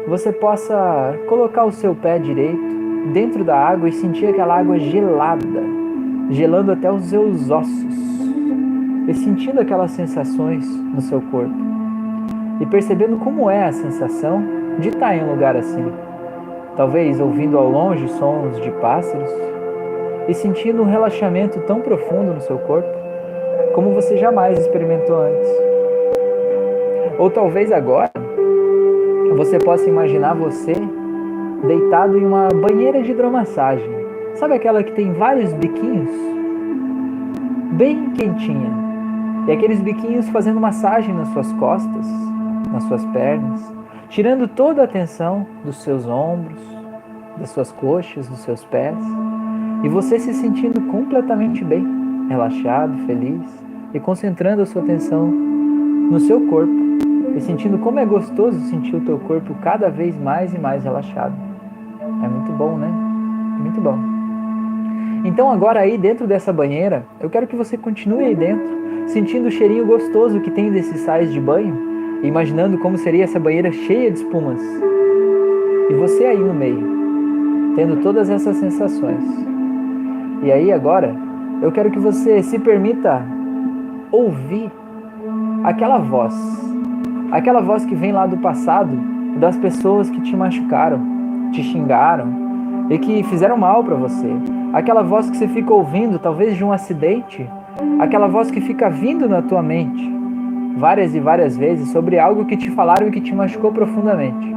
[0.06, 2.78] você possa colocar o seu pé direito
[3.12, 5.62] dentro da água e sentir aquela água gelada,
[6.30, 7.98] gelando até os seus ossos,
[9.08, 11.56] e sentindo aquelas sensações no seu corpo,
[12.60, 14.40] e percebendo como é a sensação
[14.78, 15.90] de estar em um lugar assim
[16.78, 19.28] talvez ouvindo ao longe sons de pássaros
[20.28, 22.88] e sentindo um relaxamento tão profundo no seu corpo
[23.74, 25.48] como você jamais experimentou antes.
[27.18, 28.10] Ou talvez agora
[29.36, 30.72] você possa imaginar você
[31.66, 33.90] deitado em uma banheira de hidromassagem.
[34.34, 36.10] Sabe aquela que tem vários biquinhos?
[37.72, 38.87] Bem quentinha.
[39.48, 42.06] E aqueles biquinhos fazendo massagem nas suas costas,
[42.70, 46.60] nas suas pernas tirando toda a atenção dos seus ombros,
[47.36, 48.96] das suas coxas, dos seus pés,
[49.82, 51.86] e você se sentindo completamente bem,
[52.28, 53.42] relaxado, feliz
[53.94, 56.72] e concentrando a sua atenção no seu corpo
[57.36, 61.34] e sentindo como é gostoso sentir o teu corpo cada vez mais e mais relaxado.
[62.00, 62.88] É muito bom, né?
[63.60, 63.98] Muito bom.
[65.24, 68.66] Então agora aí dentro dessa banheira, eu quero que você continue aí dentro,
[69.08, 71.88] sentindo o cheirinho gostoso que tem desses sais de banho
[72.22, 74.60] imaginando como seria essa banheira cheia de espumas.
[75.90, 79.22] E você aí no meio, tendo todas essas sensações.
[80.42, 81.14] E aí agora,
[81.62, 83.22] eu quero que você se permita
[84.10, 84.70] ouvir
[85.64, 86.34] aquela voz,
[87.30, 88.92] aquela voz que vem lá do passado,
[89.38, 91.00] das pessoas que te machucaram,
[91.52, 92.26] te xingaram
[92.90, 94.28] e que fizeram mal para você.
[94.72, 97.48] Aquela voz que você fica ouvindo, talvez de um acidente,
[97.98, 100.18] aquela voz que fica vindo na tua mente
[100.76, 104.54] várias e várias vezes sobre algo que te falaram e que te machucou profundamente.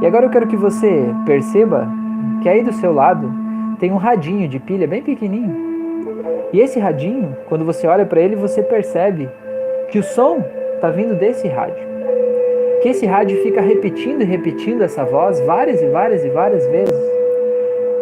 [0.00, 1.88] E agora eu quero que você perceba
[2.40, 3.32] que aí do seu lado
[3.78, 5.72] tem um radinho de pilha bem pequenininho.
[6.52, 9.28] E esse radinho, quando você olha para ele, você percebe
[9.90, 11.82] que o som está vindo desse rádio.
[12.82, 16.94] Que esse rádio fica repetindo e repetindo essa voz várias e várias e várias vezes.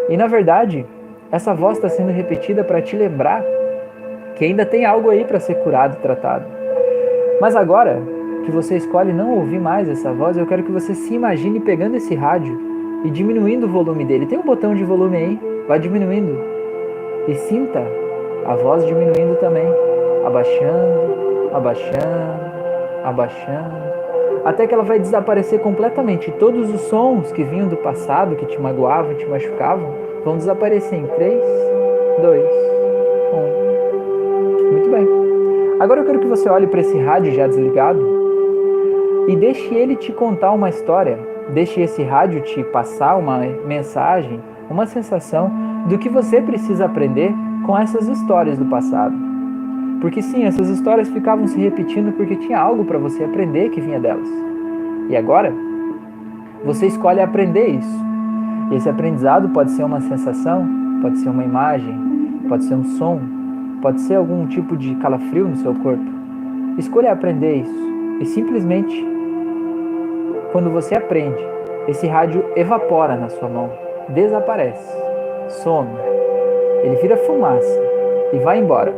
[0.08, 0.84] E na verdade,
[1.30, 3.42] essa voz está sendo repetida para te lembrar
[4.40, 6.46] que ainda tem algo aí para ser curado e tratado.
[7.42, 8.00] Mas agora
[8.42, 11.98] que você escolhe não ouvir mais essa voz, eu quero que você se imagine pegando
[11.98, 12.58] esse rádio
[13.04, 14.24] e diminuindo o volume dele.
[14.24, 16.42] Tem um botão de volume aí, vai diminuindo.
[17.28, 17.84] E sinta
[18.46, 19.66] a voz diminuindo também,
[20.24, 22.40] abaixando, abaixando,
[23.04, 23.76] abaixando,
[24.42, 26.32] até que ela vai desaparecer completamente.
[26.32, 31.06] Todos os sons que vinham do passado, que te magoavam, te machucavam, vão desaparecer em
[31.08, 31.42] 3,
[32.22, 32.69] 2,
[35.80, 37.98] Agora eu quero que você olhe para esse rádio já desligado
[39.26, 41.18] e deixe ele te contar uma história.
[41.54, 45.50] Deixe esse rádio te passar uma mensagem, uma sensação
[45.88, 47.32] do que você precisa aprender
[47.64, 49.16] com essas histórias do passado.
[50.02, 53.98] Porque sim, essas histórias ficavam se repetindo porque tinha algo para você aprender que vinha
[53.98, 54.28] delas.
[55.08, 55.50] E agora,
[56.62, 58.04] você escolhe aprender isso.
[58.70, 60.68] Esse aprendizado pode ser uma sensação,
[61.00, 61.98] pode ser uma imagem,
[62.50, 63.39] pode ser um som,
[63.80, 66.04] pode ser algum tipo de calafrio no seu corpo.
[66.78, 67.90] Escolha aprender isso.
[68.20, 69.04] E simplesmente,
[70.52, 71.42] quando você aprende,
[71.88, 73.70] esse rádio evapora na sua mão,
[74.08, 74.96] desaparece,
[75.48, 75.90] some,
[76.82, 77.80] ele vira fumaça
[78.32, 78.94] e vai embora.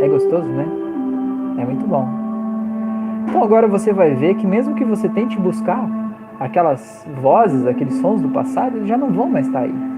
[0.00, 0.66] É gostoso, né?
[1.58, 2.06] É muito bom.
[3.26, 5.88] Então agora você vai ver que mesmo que você tente buscar
[6.38, 9.93] aquelas vozes, aqueles sons do passado, eles já não vão mais estar aí.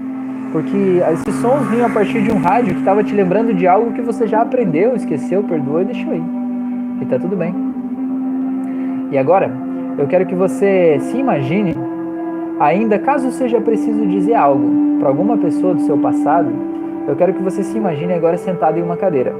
[0.51, 3.91] Porque esses sons vinham a partir de um rádio que estava te lembrando de algo
[3.93, 6.23] que você já aprendeu, esqueceu, perdoou e deixou aí.
[7.01, 7.53] E tá tudo bem.
[9.11, 9.51] E agora,
[9.97, 11.75] eu quero que você se imagine,
[12.59, 16.51] ainda caso seja preciso dizer algo para alguma pessoa do seu passado,
[17.07, 19.33] eu quero que você se imagine agora sentado em uma cadeira.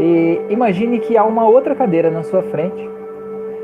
[0.00, 2.88] E imagine que há uma outra cadeira na sua frente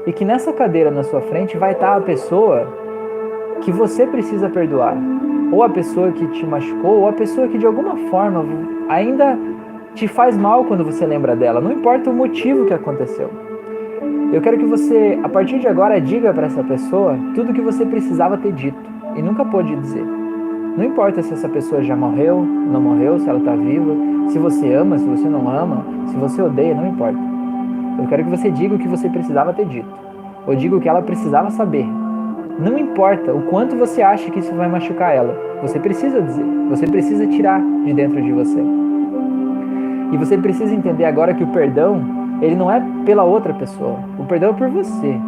[0.07, 2.69] e que nessa cadeira na sua frente vai estar a pessoa
[3.63, 4.97] que você precisa perdoar,
[5.53, 8.45] ou a pessoa que te machucou, ou a pessoa que de alguma forma
[8.89, 9.39] ainda
[9.95, 13.31] te faz mal quando você lembra dela, não importa o motivo que aconteceu.
[14.33, 17.87] Eu quero que você, a partir de agora, diga para essa pessoa tudo que você
[17.87, 18.79] precisava ter dito
[19.15, 20.05] e nunca pôde dizer.
[20.77, 23.95] Não importa se essa pessoa já morreu, não morreu, se ela está viva,
[24.29, 27.19] se você ama, se você não ama, se você odeia, não importa.
[27.99, 29.89] Eu quero que você diga o que você precisava ter dito,
[30.47, 31.87] ou diga o que ela precisava saber.
[32.59, 36.87] Não importa o quanto você acha que isso vai machucar ela, você precisa dizer, você
[36.87, 38.59] precisa tirar de dentro de você.
[40.13, 42.03] E você precisa entender agora que o perdão,
[42.41, 45.21] ele não é pela outra pessoa, o perdão é por você.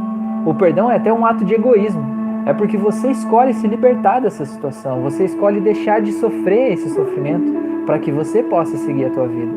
[0.46, 2.18] O perdão é até um ato de egoísmo.
[2.46, 7.52] É porque você escolhe se libertar dessa situação, você escolhe deixar de sofrer esse sofrimento
[7.84, 9.52] para que você possa seguir a tua vida.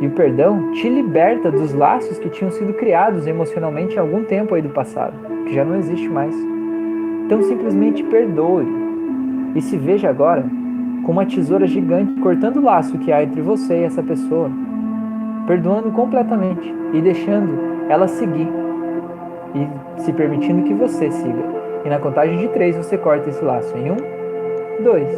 [0.00, 4.54] E o perdão te liberta dos laços que tinham sido criados emocionalmente há algum tempo
[4.54, 5.14] aí do passado,
[5.48, 6.34] que já não existe mais.
[7.24, 8.66] Então simplesmente perdoe
[9.54, 10.44] e se veja agora
[11.04, 14.50] com uma tesoura gigante cortando o laço que há entre você e essa pessoa,
[15.46, 17.52] perdoando completamente e deixando
[17.88, 18.48] ela seguir
[19.54, 21.58] e se permitindo que você siga.
[21.84, 23.74] E na contagem de três você corta esse laço.
[23.76, 25.08] Em um, dois,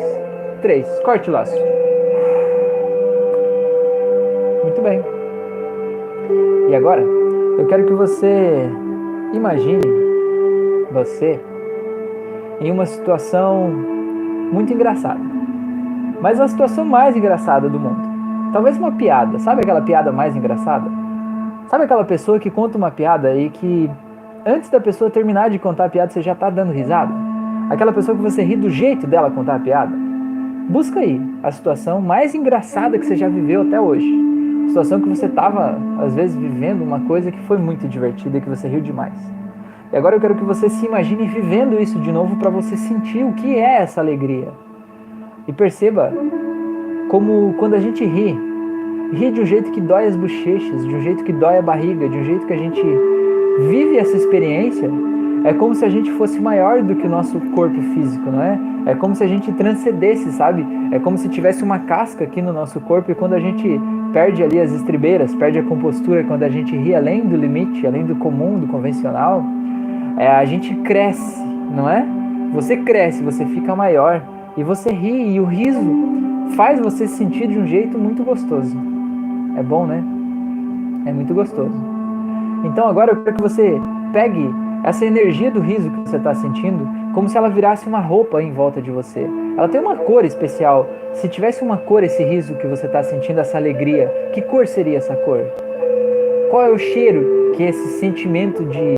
[0.62, 0.86] três.
[1.00, 1.56] Corte o laço.
[4.62, 5.02] Muito bem.
[6.68, 8.68] E agora, eu quero que você
[9.32, 10.09] imagine
[10.92, 11.40] você
[12.60, 13.70] em uma situação
[14.52, 15.20] muito engraçada.
[16.20, 18.10] Mas a situação mais engraçada do mundo.
[18.52, 19.38] Talvez uma piada.
[19.38, 20.90] Sabe aquela piada mais engraçada?
[21.68, 23.90] Sabe aquela pessoa que conta uma piada e que
[24.44, 27.12] antes da pessoa terminar de contar a piada, você já está dando risada?
[27.70, 29.94] Aquela pessoa que você ri do jeito dela contar a piada?
[30.68, 34.06] Busca aí a situação mais engraçada que você já viveu até hoje.
[34.68, 38.48] Situação que você estava, às vezes, vivendo uma coisa que foi muito divertida e que
[38.48, 39.39] você riu demais.
[39.92, 43.24] E agora eu quero que você se imagine vivendo isso de novo para você sentir
[43.24, 44.48] o que é essa alegria.
[45.48, 46.12] E perceba
[47.08, 48.38] como quando a gente ri,
[49.12, 52.08] ri de um jeito que dói as bochechas, de um jeito que dói a barriga,
[52.08, 52.80] de um jeito que a gente
[53.68, 54.88] vive essa experiência,
[55.42, 58.58] é como se a gente fosse maior do que o nosso corpo físico, não é?
[58.86, 60.64] É como se a gente transcendesse, sabe?
[60.92, 63.80] É como se tivesse uma casca aqui no nosso corpo e quando a gente
[64.12, 68.04] perde ali as estribeiras, perde a compostura, quando a gente ri além do limite, além
[68.04, 69.42] do comum, do convencional,
[70.20, 72.04] é, a gente cresce, não é?
[72.52, 74.22] Você cresce, você fica maior
[74.54, 75.80] e você ri e o riso
[76.54, 78.76] faz você se sentir de um jeito muito gostoso.
[79.56, 80.04] É bom, né?
[81.06, 81.72] É muito gostoso.
[82.64, 83.80] Então agora eu quero que você
[84.12, 84.46] pegue
[84.84, 88.52] essa energia do riso que você está sentindo, como se ela virasse uma roupa em
[88.52, 89.26] volta de você.
[89.56, 90.86] Ela tem uma cor especial.
[91.14, 94.98] Se tivesse uma cor esse riso que você está sentindo, essa alegria, que cor seria
[94.98, 95.40] essa cor?
[96.50, 98.96] Qual é o cheiro que esse sentimento de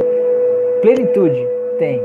[0.82, 2.02] plenitude tem?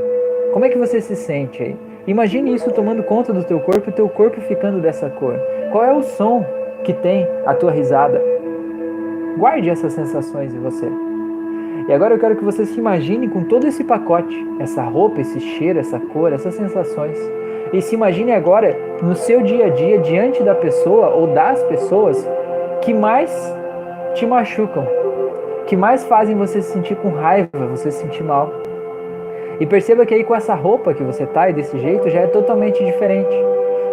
[0.52, 1.76] Como é que você se sente aí?
[2.06, 5.34] Imagine isso tomando conta do teu corpo e teu corpo ficando dessa cor.
[5.72, 6.46] Qual é o som
[6.84, 8.22] que tem a tua risada?
[9.36, 10.86] Guarde essas sensações em você.
[11.88, 15.40] E agora eu quero que você se imagine com todo esse pacote, essa roupa, esse
[15.40, 17.18] cheiro, essa cor, essas sensações.
[17.72, 22.26] E se imagine agora no seu dia a dia, diante da pessoa ou das pessoas
[22.82, 23.30] que mais
[24.14, 24.86] te machucam,
[25.68, 28.50] que mais fazem você se sentir com raiva, você se sentir mal.
[29.60, 32.26] E perceba que aí com essa roupa que você tá e desse jeito já é
[32.26, 33.36] totalmente diferente.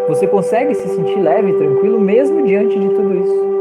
[0.07, 3.55] Você consegue se sentir leve e tranquilo mesmo diante de tudo isso.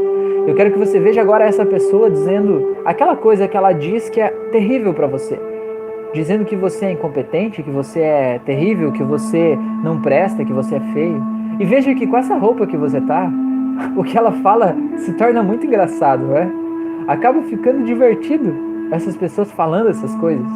[0.47, 4.21] Eu quero que você veja agora essa pessoa dizendo aquela coisa que ela diz que
[4.21, 5.37] é terrível para você.
[6.13, 10.75] Dizendo que você é incompetente, que você é terrível, que você não presta, que você
[10.75, 11.21] é feio.
[11.59, 13.29] E veja que com essa roupa que você tá,
[13.97, 16.64] o que ela fala se torna muito engraçado, não é?
[17.07, 18.53] Acaba ficando divertido
[18.91, 20.47] essas pessoas falando essas coisas.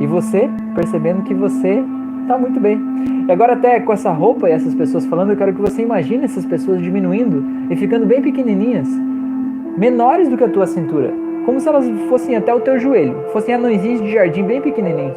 [0.00, 1.82] E você percebendo que você
[2.26, 2.80] tá muito bem.
[3.28, 6.24] E agora até com essa roupa e essas pessoas falando, eu quero que você imagine
[6.24, 8.88] essas pessoas diminuindo e ficando bem pequenininhas
[9.76, 11.12] menores do que a tua cintura,
[11.46, 15.16] como se elas fossem até o teu joelho, fossem anõezinhos de jardim bem pequenininhos.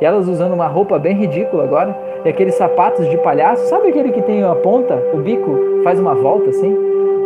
[0.00, 4.12] E elas usando uma roupa bem ridícula agora, e aqueles sapatos de palhaço, sabe aquele
[4.12, 6.76] que tem a ponta, o bico faz uma volta assim?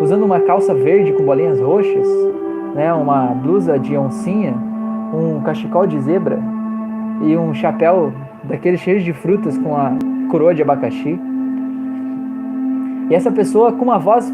[0.00, 2.08] Usando uma calça verde com bolinhas roxas,
[2.74, 4.54] né, uma blusa de oncinha,
[5.12, 6.38] um cachecol de zebra
[7.22, 8.12] e um chapéu
[8.44, 9.92] daqueles cheios de frutas com a
[10.30, 11.18] coroa de abacaxi.
[13.10, 14.32] E essa pessoa com uma voz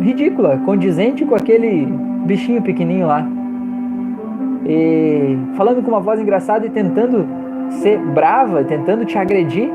[0.00, 1.86] ridícula, condizente com aquele
[2.24, 3.26] bichinho pequenininho lá.
[4.66, 7.26] E falando com uma voz engraçada e tentando
[7.70, 9.70] ser brava, tentando te agredir,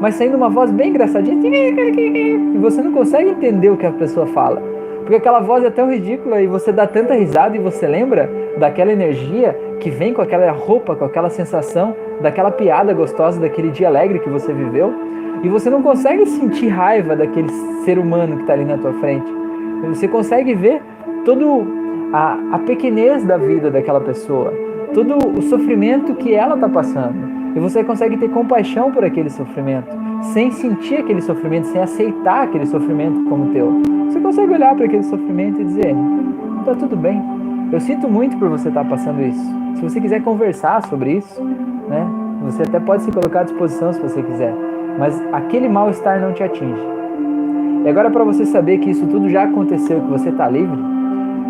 [0.00, 1.36] mas saindo uma voz bem engraçadinha.
[2.54, 4.62] E você não consegue entender o que a pessoa fala.
[5.10, 8.92] Porque aquela voz é tão ridícula e você dá tanta risada e você lembra daquela
[8.92, 14.20] energia que vem com aquela roupa, com aquela sensação, daquela piada gostosa, daquele dia alegre
[14.20, 14.94] que você viveu.
[15.42, 17.48] E você não consegue sentir raiva daquele
[17.84, 19.26] ser humano que está ali na tua frente.
[19.88, 20.80] Você consegue ver
[21.24, 21.66] todo
[22.12, 24.54] a, a pequenez da vida daquela pessoa,
[24.94, 27.16] todo o sofrimento que ela está passando.
[27.56, 29.90] E você consegue ter compaixão por aquele sofrimento,
[30.32, 33.80] sem sentir aquele sofrimento, sem aceitar aquele sofrimento como teu.
[34.06, 35.94] Você consegue olhar para aquele sofrimento e dizer:
[36.60, 37.22] está tudo bem.
[37.72, 39.44] Eu sinto muito por você estar tá passando isso.
[39.76, 42.06] Se você quiser conversar sobre isso, né,
[42.42, 44.54] você até pode se colocar à disposição se você quiser.
[44.98, 46.80] Mas aquele mal-estar não te atinge.
[47.84, 50.78] E agora, para você saber que isso tudo já aconteceu, que você está livre,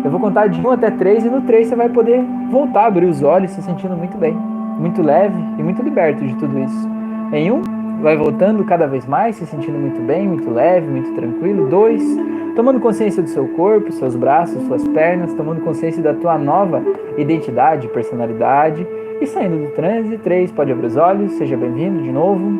[0.03, 3.05] eu vou contar de 1 até 3 e no 3 você vai poder voltar, abrir
[3.05, 4.33] os olhos, se sentindo muito bem,
[4.79, 6.89] muito leve e muito liberto de tudo isso.
[7.33, 11.67] Em 1, vai voltando cada vez mais, se sentindo muito bem, muito leve, muito tranquilo.
[11.67, 12.01] 2,
[12.55, 16.81] tomando consciência do seu corpo, seus braços, suas pernas, tomando consciência da tua nova
[17.17, 18.85] identidade, personalidade.
[19.21, 22.51] E saindo do transe, 3, pode abrir os olhos, seja bem-vindo de novo.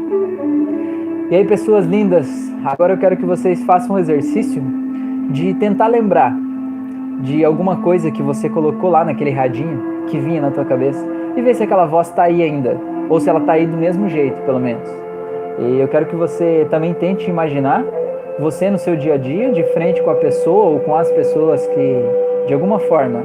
[1.32, 2.28] E aí, pessoas lindas,
[2.64, 4.62] agora eu quero que vocês façam um exercício
[5.32, 6.36] de tentar lembrar
[7.22, 11.04] de alguma coisa que você colocou lá naquele radinho que vinha na tua cabeça
[11.36, 12.78] e ver se aquela voz está aí ainda,
[13.10, 15.11] ou se ela está aí do mesmo jeito, pelo menos.
[15.60, 17.84] E eu quero que você também tente imaginar
[18.40, 21.66] você no seu dia a dia, de frente com a pessoa ou com as pessoas
[21.68, 21.96] que,
[22.48, 23.24] de alguma forma,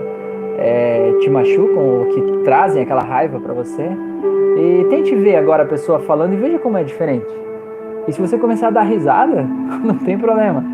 [0.59, 3.89] é, te machucam ou que trazem aquela raiva para você.
[4.59, 7.27] E tente ver agora a pessoa falando e veja como é diferente.
[8.09, 9.43] E se você começar a dar risada,
[9.83, 10.65] não tem problema.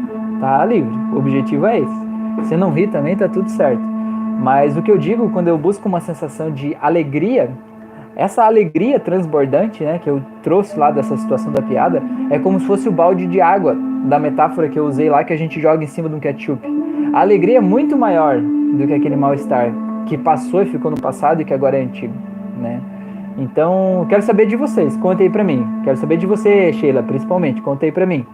[0.40, 0.92] Tá livre.
[1.12, 2.48] O objetivo é esse.
[2.48, 3.82] Se não rir também, tá tudo certo.
[4.40, 7.50] Mas o que eu digo quando eu busco uma sensação de alegria,
[8.14, 12.66] essa alegria transbordante, né, que eu trouxe lá dessa situação da piada, é como se
[12.66, 15.82] fosse o balde de água da metáfora que eu usei lá que a gente joga
[15.82, 16.60] em cima de um ketchup.
[17.12, 19.70] A alegria é muito maior do que aquele mal-estar
[20.06, 22.14] que passou e ficou no passado e que agora é antigo,
[22.60, 22.80] né?
[23.38, 25.66] Então, quero saber de vocês, conta aí pra mim.
[25.84, 28.26] Quero saber de você, Sheila, principalmente, conta aí pra mim.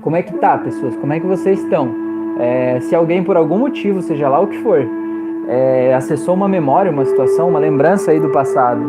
[0.00, 0.96] Como é que tá, pessoas?
[0.96, 1.88] Como é que vocês estão?
[2.40, 4.84] É, se alguém, por algum motivo, seja lá o que for,
[5.48, 8.82] é, acessou uma memória, uma situação, uma lembrança aí do passado,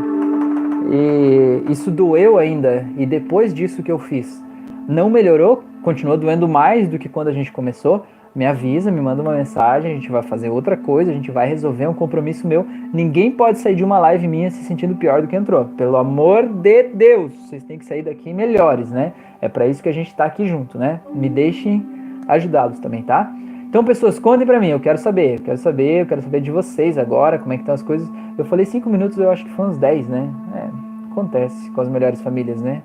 [0.91, 4.43] e isso doeu ainda, e depois disso que eu fiz,
[4.87, 9.21] não melhorou, continuou doendo mais do que quando a gente começou, me avisa, me manda
[9.21, 12.65] uma mensagem, a gente vai fazer outra coisa, a gente vai resolver um compromisso meu.
[12.91, 15.65] Ninguém pode sair de uma live minha se sentindo pior do que entrou.
[15.77, 19.13] Pelo amor de Deus, vocês têm que sair daqui melhores, né?
[19.39, 20.99] É para isso que a gente está aqui junto, né?
[21.13, 21.85] Me deixem
[22.27, 23.31] ajudá-los também, tá?
[23.73, 26.51] Então, pessoas, contem para mim, eu quero saber, eu quero saber, eu quero saber de
[26.51, 28.07] vocês agora, como é que estão as coisas.
[28.37, 30.29] Eu falei cinco minutos, eu acho que foi uns 10, né?
[30.55, 32.83] É, acontece com as melhores famílias, né?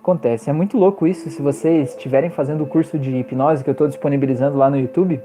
[0.00, 0.48] Acontece.
[0.48, 1.28] É muito louco isso.
[1.28, 5.20] Se vocês estiverem fazendo o curso de hipnose que eu estou disponibilizando lá no YouTube,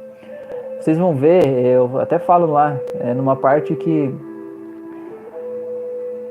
[0.82, 4.14] vocês vão ver, eu até falo lá, é, numa parte que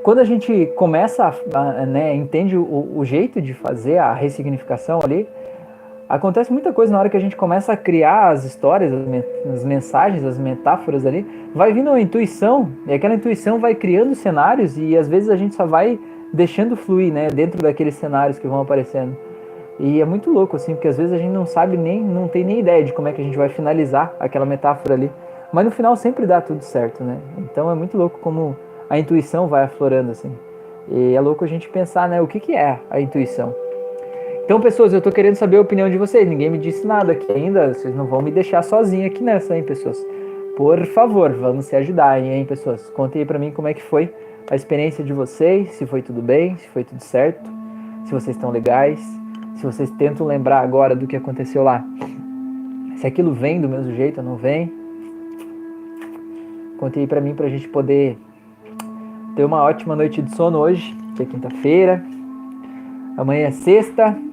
[0.03, 5.27] quando a gente começa, a, né, entende o, o, jeito de fazer a ressignificação ali,
[6.09, 8.91] acontece muita coisa na hora que a gente começa a criar as histórias,
[9.53, 14.75] as mensagens, as metáforas ali, vai vindo uma intuição, e aquela intuição vai criando cenários
[14.75, 15.99] e às vezes a gente só vai
[16.33, 19.15] deixando fluir, né, dentro daqueles cenários que vão aparecendo.
[19.79, 22.43] E é muito louco assim, porque às vezes a gente não sabe nem, não tem
[22.43, 25.11] nem ideia de como é que a gente vai finalizar aquela metáfora ali,
[25.53, 27.17] mas no final sempre dá tudo certo, né?
[27.37, 28.55] Então é muito louco como
[28.89, 30.31] a intuição vai aflorando assim.
[30.91, 33.53] E é louco a gente pensar, né, o que que é a intuição?
[34.49, 36.27] Então, pessoas, eu tô querendo saber a opinião de vocês.
[36.27, 37.71] Ninguém me disse nada aqui ainda.
[37.71, 40.03] Vocês não vão me deixar sozinho aqui nessa, hein, pessoas?
[40.57, 42.89] Por favor, vamos se ajudar, hein, pessoas?
[42.89, 44.11] Contem aí pra mim como é que foi
[44.49, 47.47] a experiência de vocês, se foi tudo bem, se foi tudo certo,
[48.05, 48.99] se vocês estão legais,
[49.55, 51.85] se vocês tentam lembrar agora do que aconteceu lá.
[52.97, 54.73] Se aquilo vem do mesmo jeito ou não vem.
[56.79, 58.17] Contem aí pra mim pra gente poder
[59.35, 62.03] ter uma ótima noite de sono hoje, que é quinta-feira.
[63.15, 64.27] Amanhã é sexta.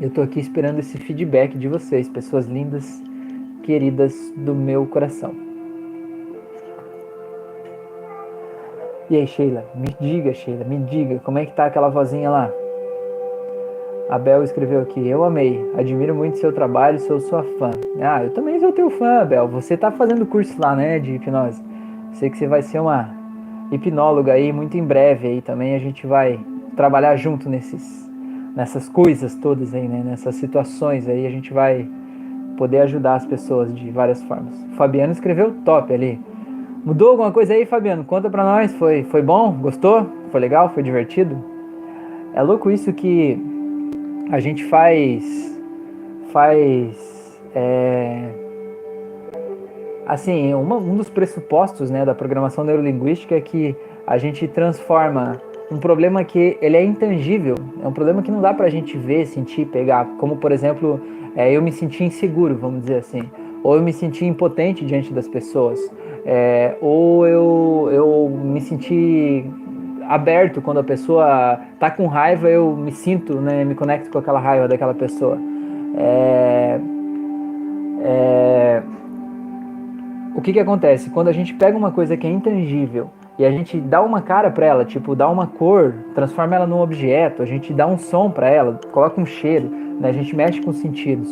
[0.00, 3.02] Eu tô aqui esperando esse feedback de vocês, pessoas lindas,
[3.62, 5.34] queridas do meu coração.
[9.08, 12.50] E aí, Sheila, me diga, Sheila, me diga, como é que tá aquela vozinha lá?
[14.10, 17.70] Abel escreveu aqui, eu amei, admiro muito seu trabalho, sou sua fã.
[18.00, 19.48] Ah, eu também sou teu fã, Abel.
[19.48, 21.62] Você tá fazendo curso lá, né, de hipnose.
[22.12, 23.10] Sei que você vai ser uma
[23.72, 25.74] hipnóloga aí muito em breve aí também.
[25.74, 26.38] A gente vai
[26.76, 28.05] trabalhar junto nesses
[28.56, 30.02] nessas coisas todas aí, né?
[30.02, 31.86] Nessas situações aí, a gente vai
[32.56, 34.54] poder ajudar as pessoas de várias formas.
[34.72, 36.18] O Fabiano escreveu top ali.
[36.82, 38.02] Mudou alguma coisa aí, Fabiano?
[38.04, 38.72] Conta pra nós.
[38.74, 39.52] Foi, foi bom?
[39.52, 40.06] Gostou?
[40.30, 40.70] Foi legal?
[40.70, 41.36] Foi divertido?
[42.32, 43.38] É louco isso que
[44.30, 45.60] a gente faz.
[46.32, 47.38] Faz.
[47.54, 48.30] É,
[50.06, 53.76] assim, uma, um dos pressupostos né, da programação neurolinguística é que
[54.06, 55.40] a gente transforma
[55.70, 58.96] um problema que ele é intangível, é um problema que não dá para a gente
[58.96, 61.00] ver, sentir, pegar, como por exemplo,
[61.34, 63.22] é, eu me senti inseguro, vamos dizer assim,
[63.62, 65.80] ou eu me senti impotente diante das pessoas,
[66.24, 69.44] é, ou eu, eu me senti
[70.08, 74.38] aberto quando a pessoa tá com raiva, eu me sinto, né, me conecto com aquela
[74.38, 75.38] raiva daquela pessoa.
[75.96, 76.80] É,
[78.04, 78.82] é,
[80.34, 81.10] o que que acontece?
[81.10, 84.50] Quando a gente pega uma coisa que é intangível e a gente dá uma cara
[84.50, 88.30] para ela, tipo, dá uma cor, transforma ela num objeto, a gente dá um som
[88.30, 89.68] para ela, coloca um cheiro,
[90.00, 90.08] né?
[90.08, 91.28] a gente mexe com os sentidos.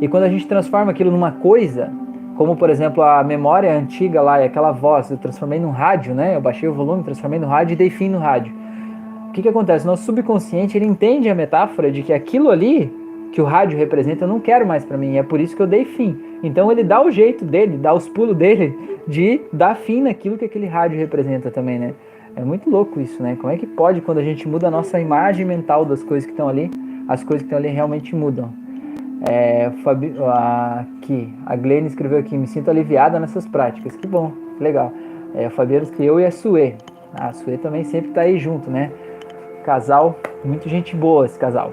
[0.00, 1.90] E quando a gente transforma aquilo numa coisa,
[2.36, 6.36] como por exemplo a memória antiga lá aquela voz, eu transformei num rádio, né?
[6.36, 8.54] Eu baixei o volume, transformei no rádio e dei fim no rádio.
[9.28, 9.84] O que, que acontece?
[9.84, 12.94] Nosso subconsciente ele entende a metáfora de que aquilo ali
[13.32, 15.66] que o rádio representa eu não quero mais para mim, é por isso que eu
[15.66, 16.27] dei fim.
[16.42, 20.44] Então ele dá o jeito dele, dá os pulos dele de dar fim naquilo que
[20.44, 21.94] aquele rádio representa também, né?
[22.36, 23.36] É muito louco isso, né?
[23.40, 26.30] Como é que pode, quando a gente muda a nossa imagem mental das coisas que
[26.30, 26.70] estão ali,
[27.08, 28.52] as coisas que estão ali realmente mudam?
[29.28, 33.96] É, Fabi, aqui, a Glenn escreveu aqui, me sinto aliviada nessas práticas.
[33.96, 34.92] Que bom, legal.
[35.34, 36.76] É, o Fabiano que eu e a Sue.
[37.12, 38.92] A Sue também sempre tá aí junto, né?
[39.64, 41.72] Casal, muito gente boa esse casal.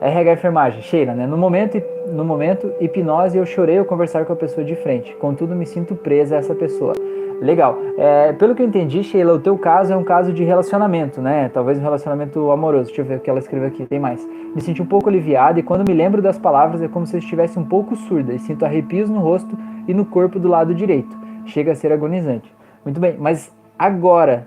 [0.00, 1.26] RH enfermagem, Sheila, né?
[1.26, 1.82] No momento,
[2.12, 5.14] no momento, hipnose, eu chorei ao conversar com a pessoa de frente.
[5.16, 6.94] Contudo, me sinto presa a essa pessoa.
[7.40, 7.78] Legal.
[7.98, 11.50] É, pelo que eu entendi, Sheila, o teu caso é um caso de relacionamento, né?
[11.52, 12.86] Talvez um relacionamento amoroso.
[12.86, 14.26] Deixa eu ver o que ela escreveu aqui, tem mais.
[14.54, 17.18] Me senti um pouco aliviada e quando me lembro das palavras é como se eu
[17.18, 21.14] estivesse um pouco surda e sinto arrepios no rosto e no corpo do lado direito.
[21.44, 22.50] Chega a ser agonizante.
[22.84, 24.46] Muito bem, mas agora,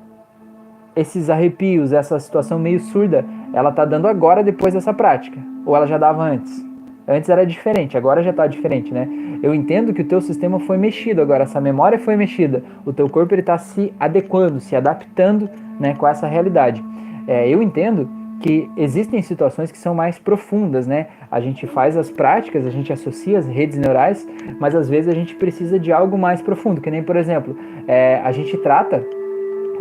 [0.95, 5.39] esses arrepios, essa situação meio surda, ela tá dando agora depois dessa prática?
[5.65, 6.65] Ou ela já dava antes?
[7.07, 9.07] Antes era diferente, agora já está diferente, né?
[9.41, 13.09] Eu entendo que o teu sistema foi mexido agora, essa memória foi mexida, o teu
[13.09, 16.83] corpo ele está se adequando, se adaptando, né, com essa realidade.
[17.27, 18.07] É, eu entendo
[18.41, 21.07] que existem situações que são mais profundas, né?
[21.31, 24.27] A gente faz as práticas, a gente associa as redes neurais,
[24.59, 28.21] mas às vezes a gente precisa de algo mais profundo, que nem, por exemplo, é,
[28.23, 29.03] a gente trata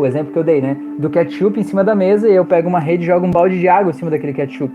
[0.02, 0.76] o exemplo que eu dei, né?
[0.98, 3.58] Do ketchup em cima da mesa e eu pego uma rede e jogo um balde
[3.58, 4.72] de água em cima daquele ketchup.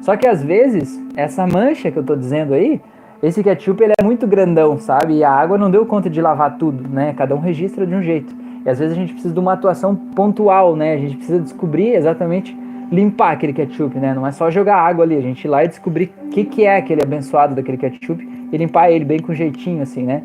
[0.00, 2.80] Só que às vezes, essa mancha que eu tô dizendo aí,
[3.22, 5.14] esse ketchup ele é muito grandão, sabe?
[5.14, 7.14] E a água não deu conta de lavar tudo, né?
[7.16, 8.34] Cada um registra de um jeito.
[8.64, 10.94] E às vezes a gente precisa de uma atuação pontual, né?
[10.94, 12.56] A gente precisa descobrir exatamente
[12.92, 14.12] limpar aquele ketchup, né?
[14.14, 16.64] Não é só jogar água ali, a gente ir lá e descobrir o que, que
[16.64, 20.22] é aquele abençoado daquele ketchup e limpar ele bem com jeitinho, assim, né?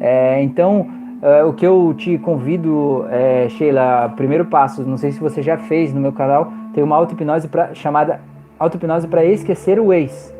[0.00, 0.86] É, então,
[1.22, 5.56] Uh, o que eu te convido, é, Sheila, primeiro passo, não sei se você já
[5.56, 8.20] fez no meu canal, tem uma auto-hipnose chamada
[8.58, 10.34] auto-hipnose para esquecer o ex.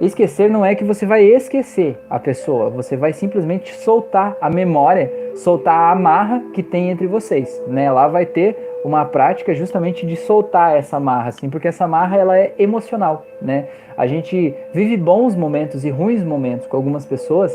[0.00, 5.12] Esquecer não é que você vai esquecer a pessoa, você vai simplesmente soltar a memória,
[5.34, 7.92] soltar a amarra que tem entre vocês, né?
[7.92, 12.38] Lá vai ter uma prática justamente de soltar essa amarra, assim, porque essa amarra ela
[12.38, 13.66] é emocional, né?
[13.96, 17.52] A gente vive bons momentos e ruins momentos com algumas pessoas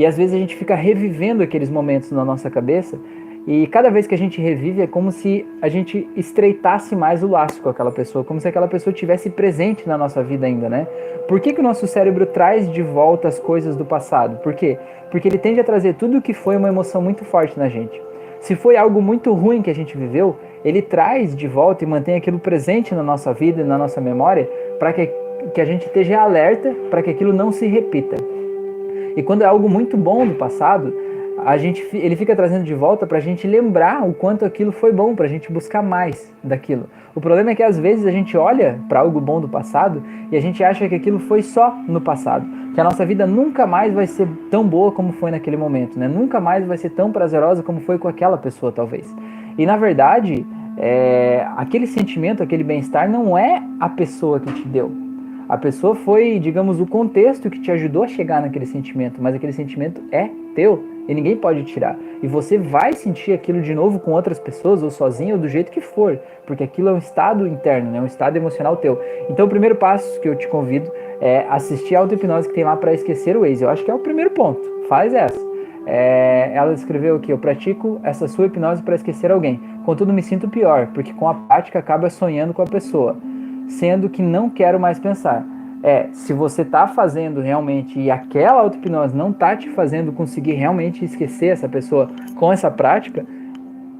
[0.00, 2.98] e às vezes a gente fica revivendo aqueles momentos na nossa cabeça
[3.46, 7.28] e cada vez que a gente revive é como se a gente estreitasse mais o
[7.28, 10.86] laço com aquela pessoa, como se aquela pessoa tivesse presente na nossa vida ainda, né?
[11.28, 14.38] Por que, que o nosso cérebro traz de volta as coisas do passado?
[14.38, 14.78] Por quê?
[15.10, 18.00] Porque ele tende a trazer tudo o que foi uma emoção muito forte na gente.
[18.40, 20.34] Se foi algo muito ruim que a gente viveu,
[20.64, 24.48] ele traz de volta e mantém aquilo presente na nossa vida e na nossa memória
[24.78, 25.10] para que,
[25.52, 28.39] que a gente esteja alerta para que aquilo não se repita.
[29.16, 30.94] E quando é algo muito bom do passado,
[31.44, 34.92] a gente, ele fica trazendo de volta para a gente lembrar o quanto aquilo foi
[34.92, 36.86] bom, para a gente buscar mais daquilo.
[37.14, 40.36] O problema é que às vezes a gente olha para algo bom do passado e
[40.36, 43.92] a gente acha que aquilo foi só no passado, que a nossa vida nunca mais
[43.92, 46.06] vai ser tão boa como foi naquele momento, né?
[46.06, 49.12] Nunca mais vai ser tão prazerosa como foi com aquela pessoa, talvez.
[49.58, 50.46] E na verdade,
[50.76, 55.09] é, aquele sentimento, aquele bem-estar não é a pessoa que te deu.
[55.50, 59.52] A pessoa foi, digamos, o contexto que te ajudou a chegar naquele sentimento, mas aquele
[59.52, 61.98] sentimento é teu e ninguém pode tirar.
[62.22, 65.72] E você vai sentir aquilo de novo com outras pessoas, ou sozinho, ou do jeito
[65.72, 68.00] que for, porque aquilo é um estado interno, né?
[68.00, 68.96] um estado emocional teu.
[69.28, 70.88] Então, o primeiro passo que eu te convido
[71.20, 73.60] é assistir a auto-hipnose que tem lá para esquecer o ex.
[73.60, 74.60] Eu acho que é o primeiro ponto.
[74.88, 75.50] Faz essa.
[75.84, 79.60] É, ela escreveu que eu pratico essa sua hipnose para esquecer alguém.
[79.84, 83.16] Contudo, me sinto pior, porque com a prática acaba sonhando com a pessoa,
[83.70, 85.44] sendo que não quero mais pensar
[85.82, 91.04] é se você está fazendo realmente e aquela auto-hipnose não está te fazendo conseguir realmente
[91.04, 93.24] esquecer essa pessoa com essa prática,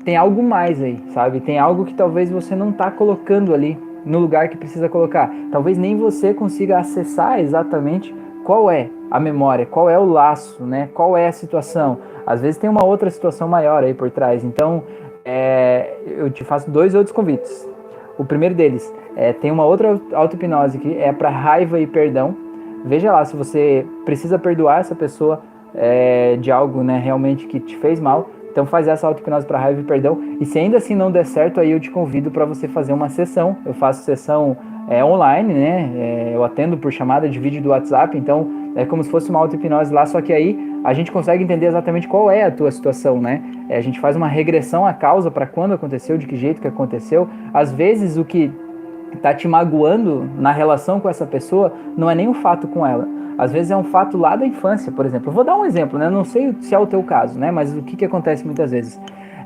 [0.04, 1.40] tem algo mais aí, sabe?
[1.40, 5.30] Tem algo que talvez você não está colocando ali no lugar que precisa colocar.
[5.50, 8.14] Talvez nem você consiga acessar exatamente
[8.44, 10.88] qual é a memória, qual é o laço, né?
[10.94, 11.98] Qual é a situação.
[12.26, 14.42] Às vezes tem uma outra situação maior aí por trás.
[14.44, 14.84] Então,
[15.24, 17.68] é, eu te faço dois outros convites.
[18.20, 22.36] O primeiro deles é, tem uma outra auto-hipnose que é para raiva e perdão.
[22.84, 25.40] Veja lá se você precisa perdoar essa pessoa
[25.74, 28.28] é, de algo né, realmente que te fez mal.
[28.52, 30.20] Então faz essa auto-hipnose para raiva e perdão.
[30.38, 33.08] E se ainda assim não der certo, aí eu te convido para você fazer uma
[33.08, 33.56] sessão.
[33.64, 34.54] Eu faço sessão
[34.88, 35.90] é, online, né?
[35.96, 39.38] É, eu atendo por chamada de vídeo do WhatsApp, então é como se fosse uma
[39.38, 43.20] auto-hipnose lá, só que aí a gente consegue entender exatamente qual é a tua situação,
[43.20, 43.42] né?
[43.68, 46.68] É, a gente faz uma regressão à causa para quando aconteceu, de que jeito que
[46.68, 47.28] aconteceu.
[47.52, 48.50] Às vezes o que
[49.22, 53.06] tá te magoando na relação com essa pessoa não é nem um fato com ela.
[53.36, 55.28] Às vezes é um fato lá da infância, por exemplo.
[55.28, 56.10] Eu vou dar um exemplo, né?
[56.10, 57.50] Não sei se é o teu caso, né?
[57.50, 59.00] Mas o que, que acontece muitas vezes?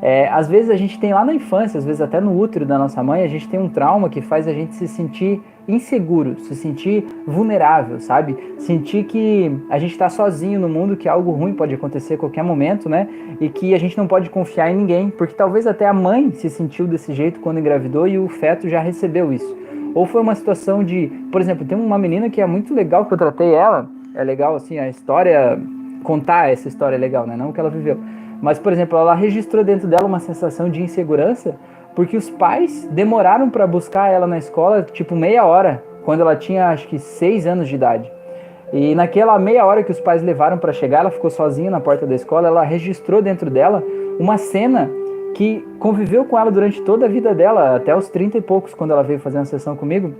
[0.04, 2.76] É, às vezes a gente tem lá na infância, às vezes até no útero da
[2.76, 6.54] nossa mãe, a gente tem um trauma que faz a gente se sentir inseguro, se
[6.54, 8.36] sentir vulnerável, sabe?
[8.58, 12.44] Sentir que a gente está sozinho no mundo, que algo ruim pode acontecer a qualquer
[12.44, 13.08] momento, né?
[13.40, 16.50] E que a gente não pode confiar em ninguém, porque talvez até a mãe se
[16.50, 19.56] sentiu desse jeito quando engravidou e o feto já recebeu isso.
[19.94, 23.14] Ou foi uma situação de, por exemplo, tem uma menina que é muito legal que
[23.14, 25.58] eu tratei ela, é legal assim a história,
[26.02, 27.38] contar essa história é legal, né?
[27.38, 27.98] Não o que ela viveu.
[28.40, 31.56] Mas, por exemplo, ela registrou dentro dela uma sensação de insegurança
[31.94, 36.68] porque os pais demoraram para buscar ela na escola, tipo meia hora, quando ela tinha
[36.68, 38.10] acho que seis anos de idade.
[38.72, 42.06] E naquela meia hora que os pais levaram para chegar, ela ficou sozinha na porta
[42.06, 43.82] da escola, ela registrou dentro dela
[44.18, 44.90] uma cena
[45.34, 48.92] que conviveu com ela durante toda a vida dela, até os 30 e poucos, quando
[48.92, 50.14] ela veio fazer uma sessão comigo,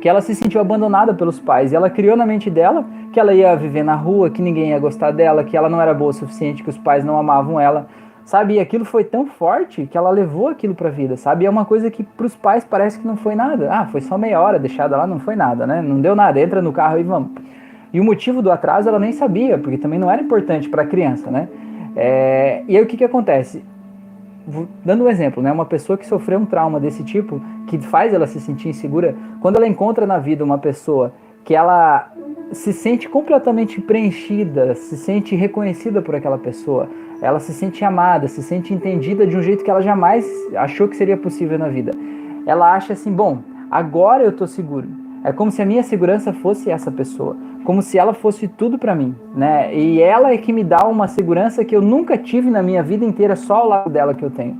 [0.00, 1.72] que ela se sentiu abandonada pelos pais.
[1.72, 4.78] E ela criou na mente dela que ela ia viver na rua, que ninguém ia
[4.78, 7.86] gostar dela, que ela não era boa o suficiente, que os pais não amavam ela.
[8.24, 8.54] Sabe?
[8.54, 11.44] E aquilo foi tão forte que ela levou aquilo pra vida, sabe?
[11.44, 13.68] E é uma coisa que pros pais parece que não foi nada.
[13.70, 15.82] Ah, foi só meia hora deixada lá, não foi nada, né?
[15.82, 17.30] Não deu nada, entra no carro e vamos.
[17.92, 20.86] E o motivo do atraso ela nem sabia, porque também não era importante para a
[20.86, 21.48] criança, né?
[21.96, 23.62] É, e aí o que, que acontece?
[24.84, 28.26] dando um exemplo, né, uma pessoa que sofreu um trauma desse tipo, que faz ela
[28.26, 31.12] se sentir insegura, quando ela encontra na vida uma pessoa
[31.44, 32.10] que ela
[32.52, 36.88] se sente completamente preenchida, se sente reconhecida por aquela pessoa,
[37.20, 40.26] ela se sente amada, se sente entendida de um jeito que ela jamais
[40.56, 41.92] achou que seria possível na vida.
[42.46, 43.38] Ela acha assim, bom,
[43.70, 44.88] agora eu tô seguro.
[45.24, 48.94] É como se a minha segurança fosse essa pessoa como se ela fosse tudo para
[48.94, 49.74] mim, né?
[49.74, 53.04] E ela é que me dá uma segurança que eu nunca tive na minha vida
[53.04, 54.56] inteira, só ao lado dela que eu tenho.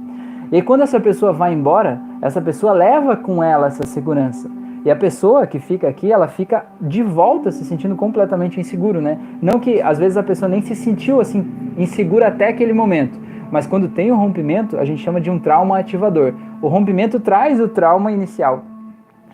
[0.51, 4.51] E quando essa pessoa vai embora, essa pessoa leva com ela essa segurança.
[4.85, 9.19] E a pessoa que fica aqui, ela fica de volta se sentindo completamente inseguro, né?
[9.41, 11.47] Não que às vezes a pessoa nem se sentiu assim
[11.79, 13.19] insegura até aquele momento,
[13.51, 16.35] mas quando tem o rompimento, a gente chama de um trauma ativador.
[16.61, 18.65] O rompimento traz o trauma inicial.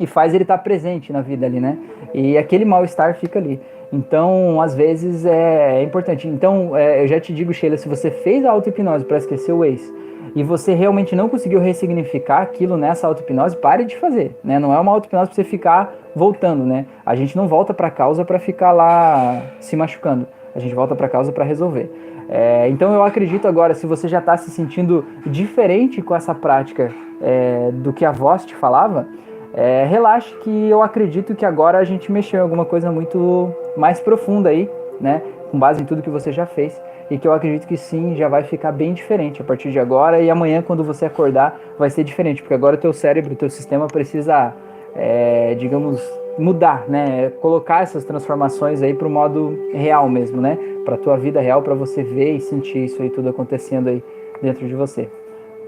[0.01, 1.77] e faz ele estar presente na vida ali, né?
[2.15, 3.61] E aquele mal-estar fica ali.
[3.93, 6.29] Então, às vezes é, é importante.
[6.29, 9.65] Então, é, eu já te digo, Sheila, se você fez a auto-hipnose para esquecer o
[9.65, 9.93] ex
[10.35, 14.59] e você realmente não conseguiu ressignificar aquilo nessa auto-hipnose, pare de fazer, né?
[14.59, 16.87] Não é uma auto-hipnose para você ficar voltando, né?
[17.05, 20.27] A gente não volta para a causa para ficar lá se machucando.
[20.55, 21.91] A gente volta para a causa para resolver.
[22.29, 26.93] É, então eu acredito agora, se você já está se sentindo diferente com essa prática
[27.23, 29.09] é, do que a voz te falava,
[29.55, 33.99] é, relaxe que eu acredito que agora a gente mexeu em alguma coisa muito mais
[33.99, 34.69] profunda aí,
[35.01, 35.23] né?
[35.51, 36.81] Com base em tudo que você já fez.
[37.11, 40.21] E que eu acredito que sim, já vai ficar bem diferente a partir de agora.
[40.21, 42.43] E amanhã, quando você acordar, vai ser diferente.
[42.43, 44.55] Porque agora o teu cérebro, o teu sistema precisa,
[44.95, 46.01] é, digamos,
[46.39, 47.31] mudar, né?
[47.41, 50.59] Colocar essas transformações aí para o modo real mesmo, né?
[50.85, 54.03] Para tua vida real, para você ver e sentir isso aí tudo acontecendo aí
[54.41, 55.09] dentro de você,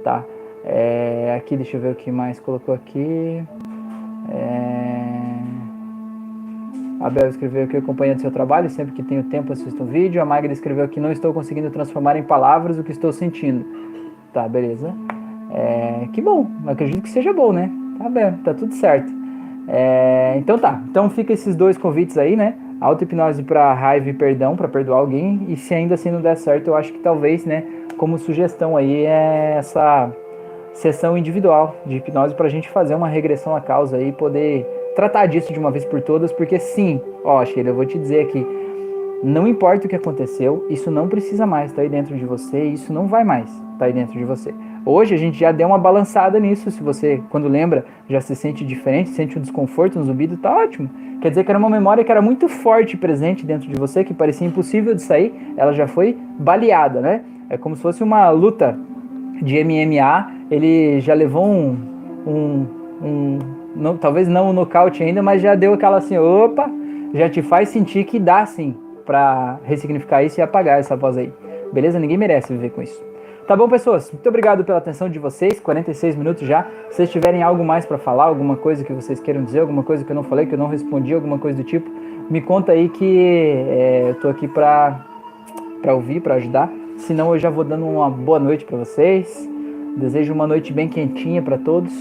[0.05, 0.25] tá?
[0.65, 3.43] É, aqui, deixa eu ver o que mais colocou aqui.
[4.33, 5.00] É...
[7.01, 10.21] Abel escreveu aqui acompanhando seu trabalho, sempre que tenho tempo assisto um vídeo.
[10.21, 13.65] A Magda escreveu aqui não estou conseguindo transformar em palavras o que estou sentindo.
[14.35, 14.95] Tá, beleza.
[15.53, 17.71] É, que bom, acredito que seja bom, né?
[17.99, 19.11] Tá bem, tá tudo certo.
[19.67, 22.55] É, então tá, então fica esses dois convites aí, né?
[22.81, 25.47] Auto-hipnose para raiva e perdão, para perdoar alguém.
[25.49, 27.65] E se ainda assim não der certo, eu acho que talvez, né,
[27.97, 30.11] como sugestão aí, é essa
[30.75, 35.27] sessão individual de hipnose para a gente fazer uma regressão à causa e poder tratar
[35.27, 38.47] disso de uma vez por todas, porque sim, ó, Sheila, eu vou te dizer aqui,
[39.23, 42.63] não importa o que aconteceu, isso não precisa mais estar tá aí dentro de você,
[42.65, 44.55] isso não vai mais estar tá aí dentro de você.
[44.85, 46.71] Hoje a gente já deu uma balançada nisso.
[46.71, 50.89] Se você, quando lembra, já se sente diferente, sente um desconforto, um zumbido, tá ótimo.
[51.21, 54.15] Quer dizer que era uma memória que era muito forte presente dentro de você, que
[54.15, 57.23] parecia impossível de sair, ela já foi baleada, né?
[57.51, 58.79] É como se fosse uma luta
[59.43, 60.33] de MMA.
[60.51, 61.77] Ele já levou um.
[62.27, 62.67] um,
[63.03, 66.71] um não, talvez não um nocaute ainda, mas já deu aquela assim, opa,
[67.15, 71.33] já te faz sentir que dá sim para ressignificar isso e apagar essa voz aí.
[71.73, 71.99] Beleza?
[71.99, 73.11] Ninguém merece viver com isso.
[73.47, 74.11] Tá bom, pessoas?
[74.13, 75.59] Muito obrigado pela atenção de vocês.
[75.59, 76.65] 46 minutos já.
[76.89, 80.05] Se vocês tiverem algo mais para falar, alguma coisa que vocês queiram dizer, alguma coisa
[80.05, 81.91] que eu não falei, que eu não respondi, alguma coisa do tipo,
[82.31, 85.05] me conta aí que é, eu tô aqui para
[85.83, 86.71] para ouvir, para ajudar.
[86.99, 89.49] Senão eu já vou dando uma boa noite para vocês.
[89.97, 91.93] Desejo uma noite bem quentinha para todos,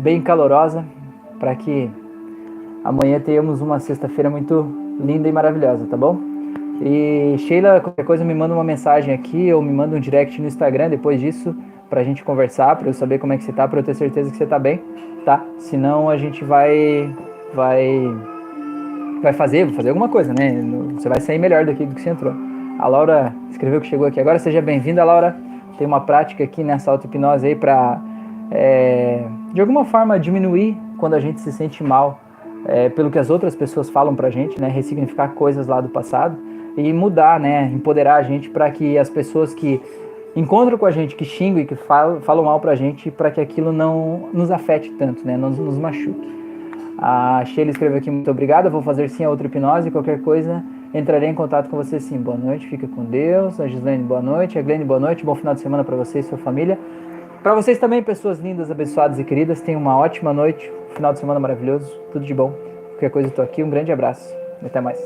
[0.00, 0.84] bem calorosa,
[1.38, 1.90] para que
[2.82, 4.66] amanhã tenhamos uma sexta-feira muito
[4.98, 6.18] linda e maravilhosa, tá bom?
[6.80, 10.48] E Sheila, qualquer coisa me manda uma mensagem aqui ou me manda um direct no
[10.48, 11.54] Instagram depois disso
[11.90, 14.30] pra gente conversar, pra eu saber como é que você tá, pra eu ter certeza
[14.30, 14.80] que você tá bem,
[15.24, 15.44] tá?
[15.58, 17.12] Senão a gente vai
[17.54, 18.00] vai
[19.22, 20.62] vai fazer, fazer alguma coisa, né?
[20.94, 22.32] Você vai sair melhor daqui do que você entrou.
[22.78, 25.36] A Laura escreveu que chegou aqui agora, seja bem-vinda, Laura.
[25.76, 28.00] Tem uma prática aqui nessa auto-hipnose aí pra
[28.50, 29.22] é,
[29.52, 32.20] de alguma forma diminuir quando a gente se sente mal
[32.66, 34.68] é, pelo que as outras pessoas falam pra gente, né?
[34.68, 36.36] Ressignificar coisas lá do passado
[36.76, 37.70] e mudar, né?
[37.72, 39.80] Empoderar a gente para que as pessoas que
[40.36, 43.40] encontram com a gente, que xingam e que falam, falam mal pra gente, para que
[43.40, 45.36] aquilo não nos afete tanto, né?
[45.36, 46.28] Não nos machuque.
[46.98, 51.30] A Sheila escreveu aqui, muito obrigada, vou fazer sim a outra hipnose, qualquer coisa, entrarei
[51.30, 52.18] em contato com você sim.
[52.18, 53.58] Boa noite, fica com Deus.
[53.58, 54.58] A Gislaine, boa noite.
[54.58, 55.24] A Glenn, boa noite.
[55.24, 56.78] Bom final de semana para você e sua família.
[57.42, 61.40] Para vocês também, pessoas lindas, abençoadas e queridas, tenham uma ótima noite, final de semana
[61.40, 62.52] maravilhoso, tudo de bom.
[62.90, 63.62] Qualquer coisa, eu tô aqui.
[63.62, 64.28] Um grande abraço.
[64.62, 65.00] Até mais.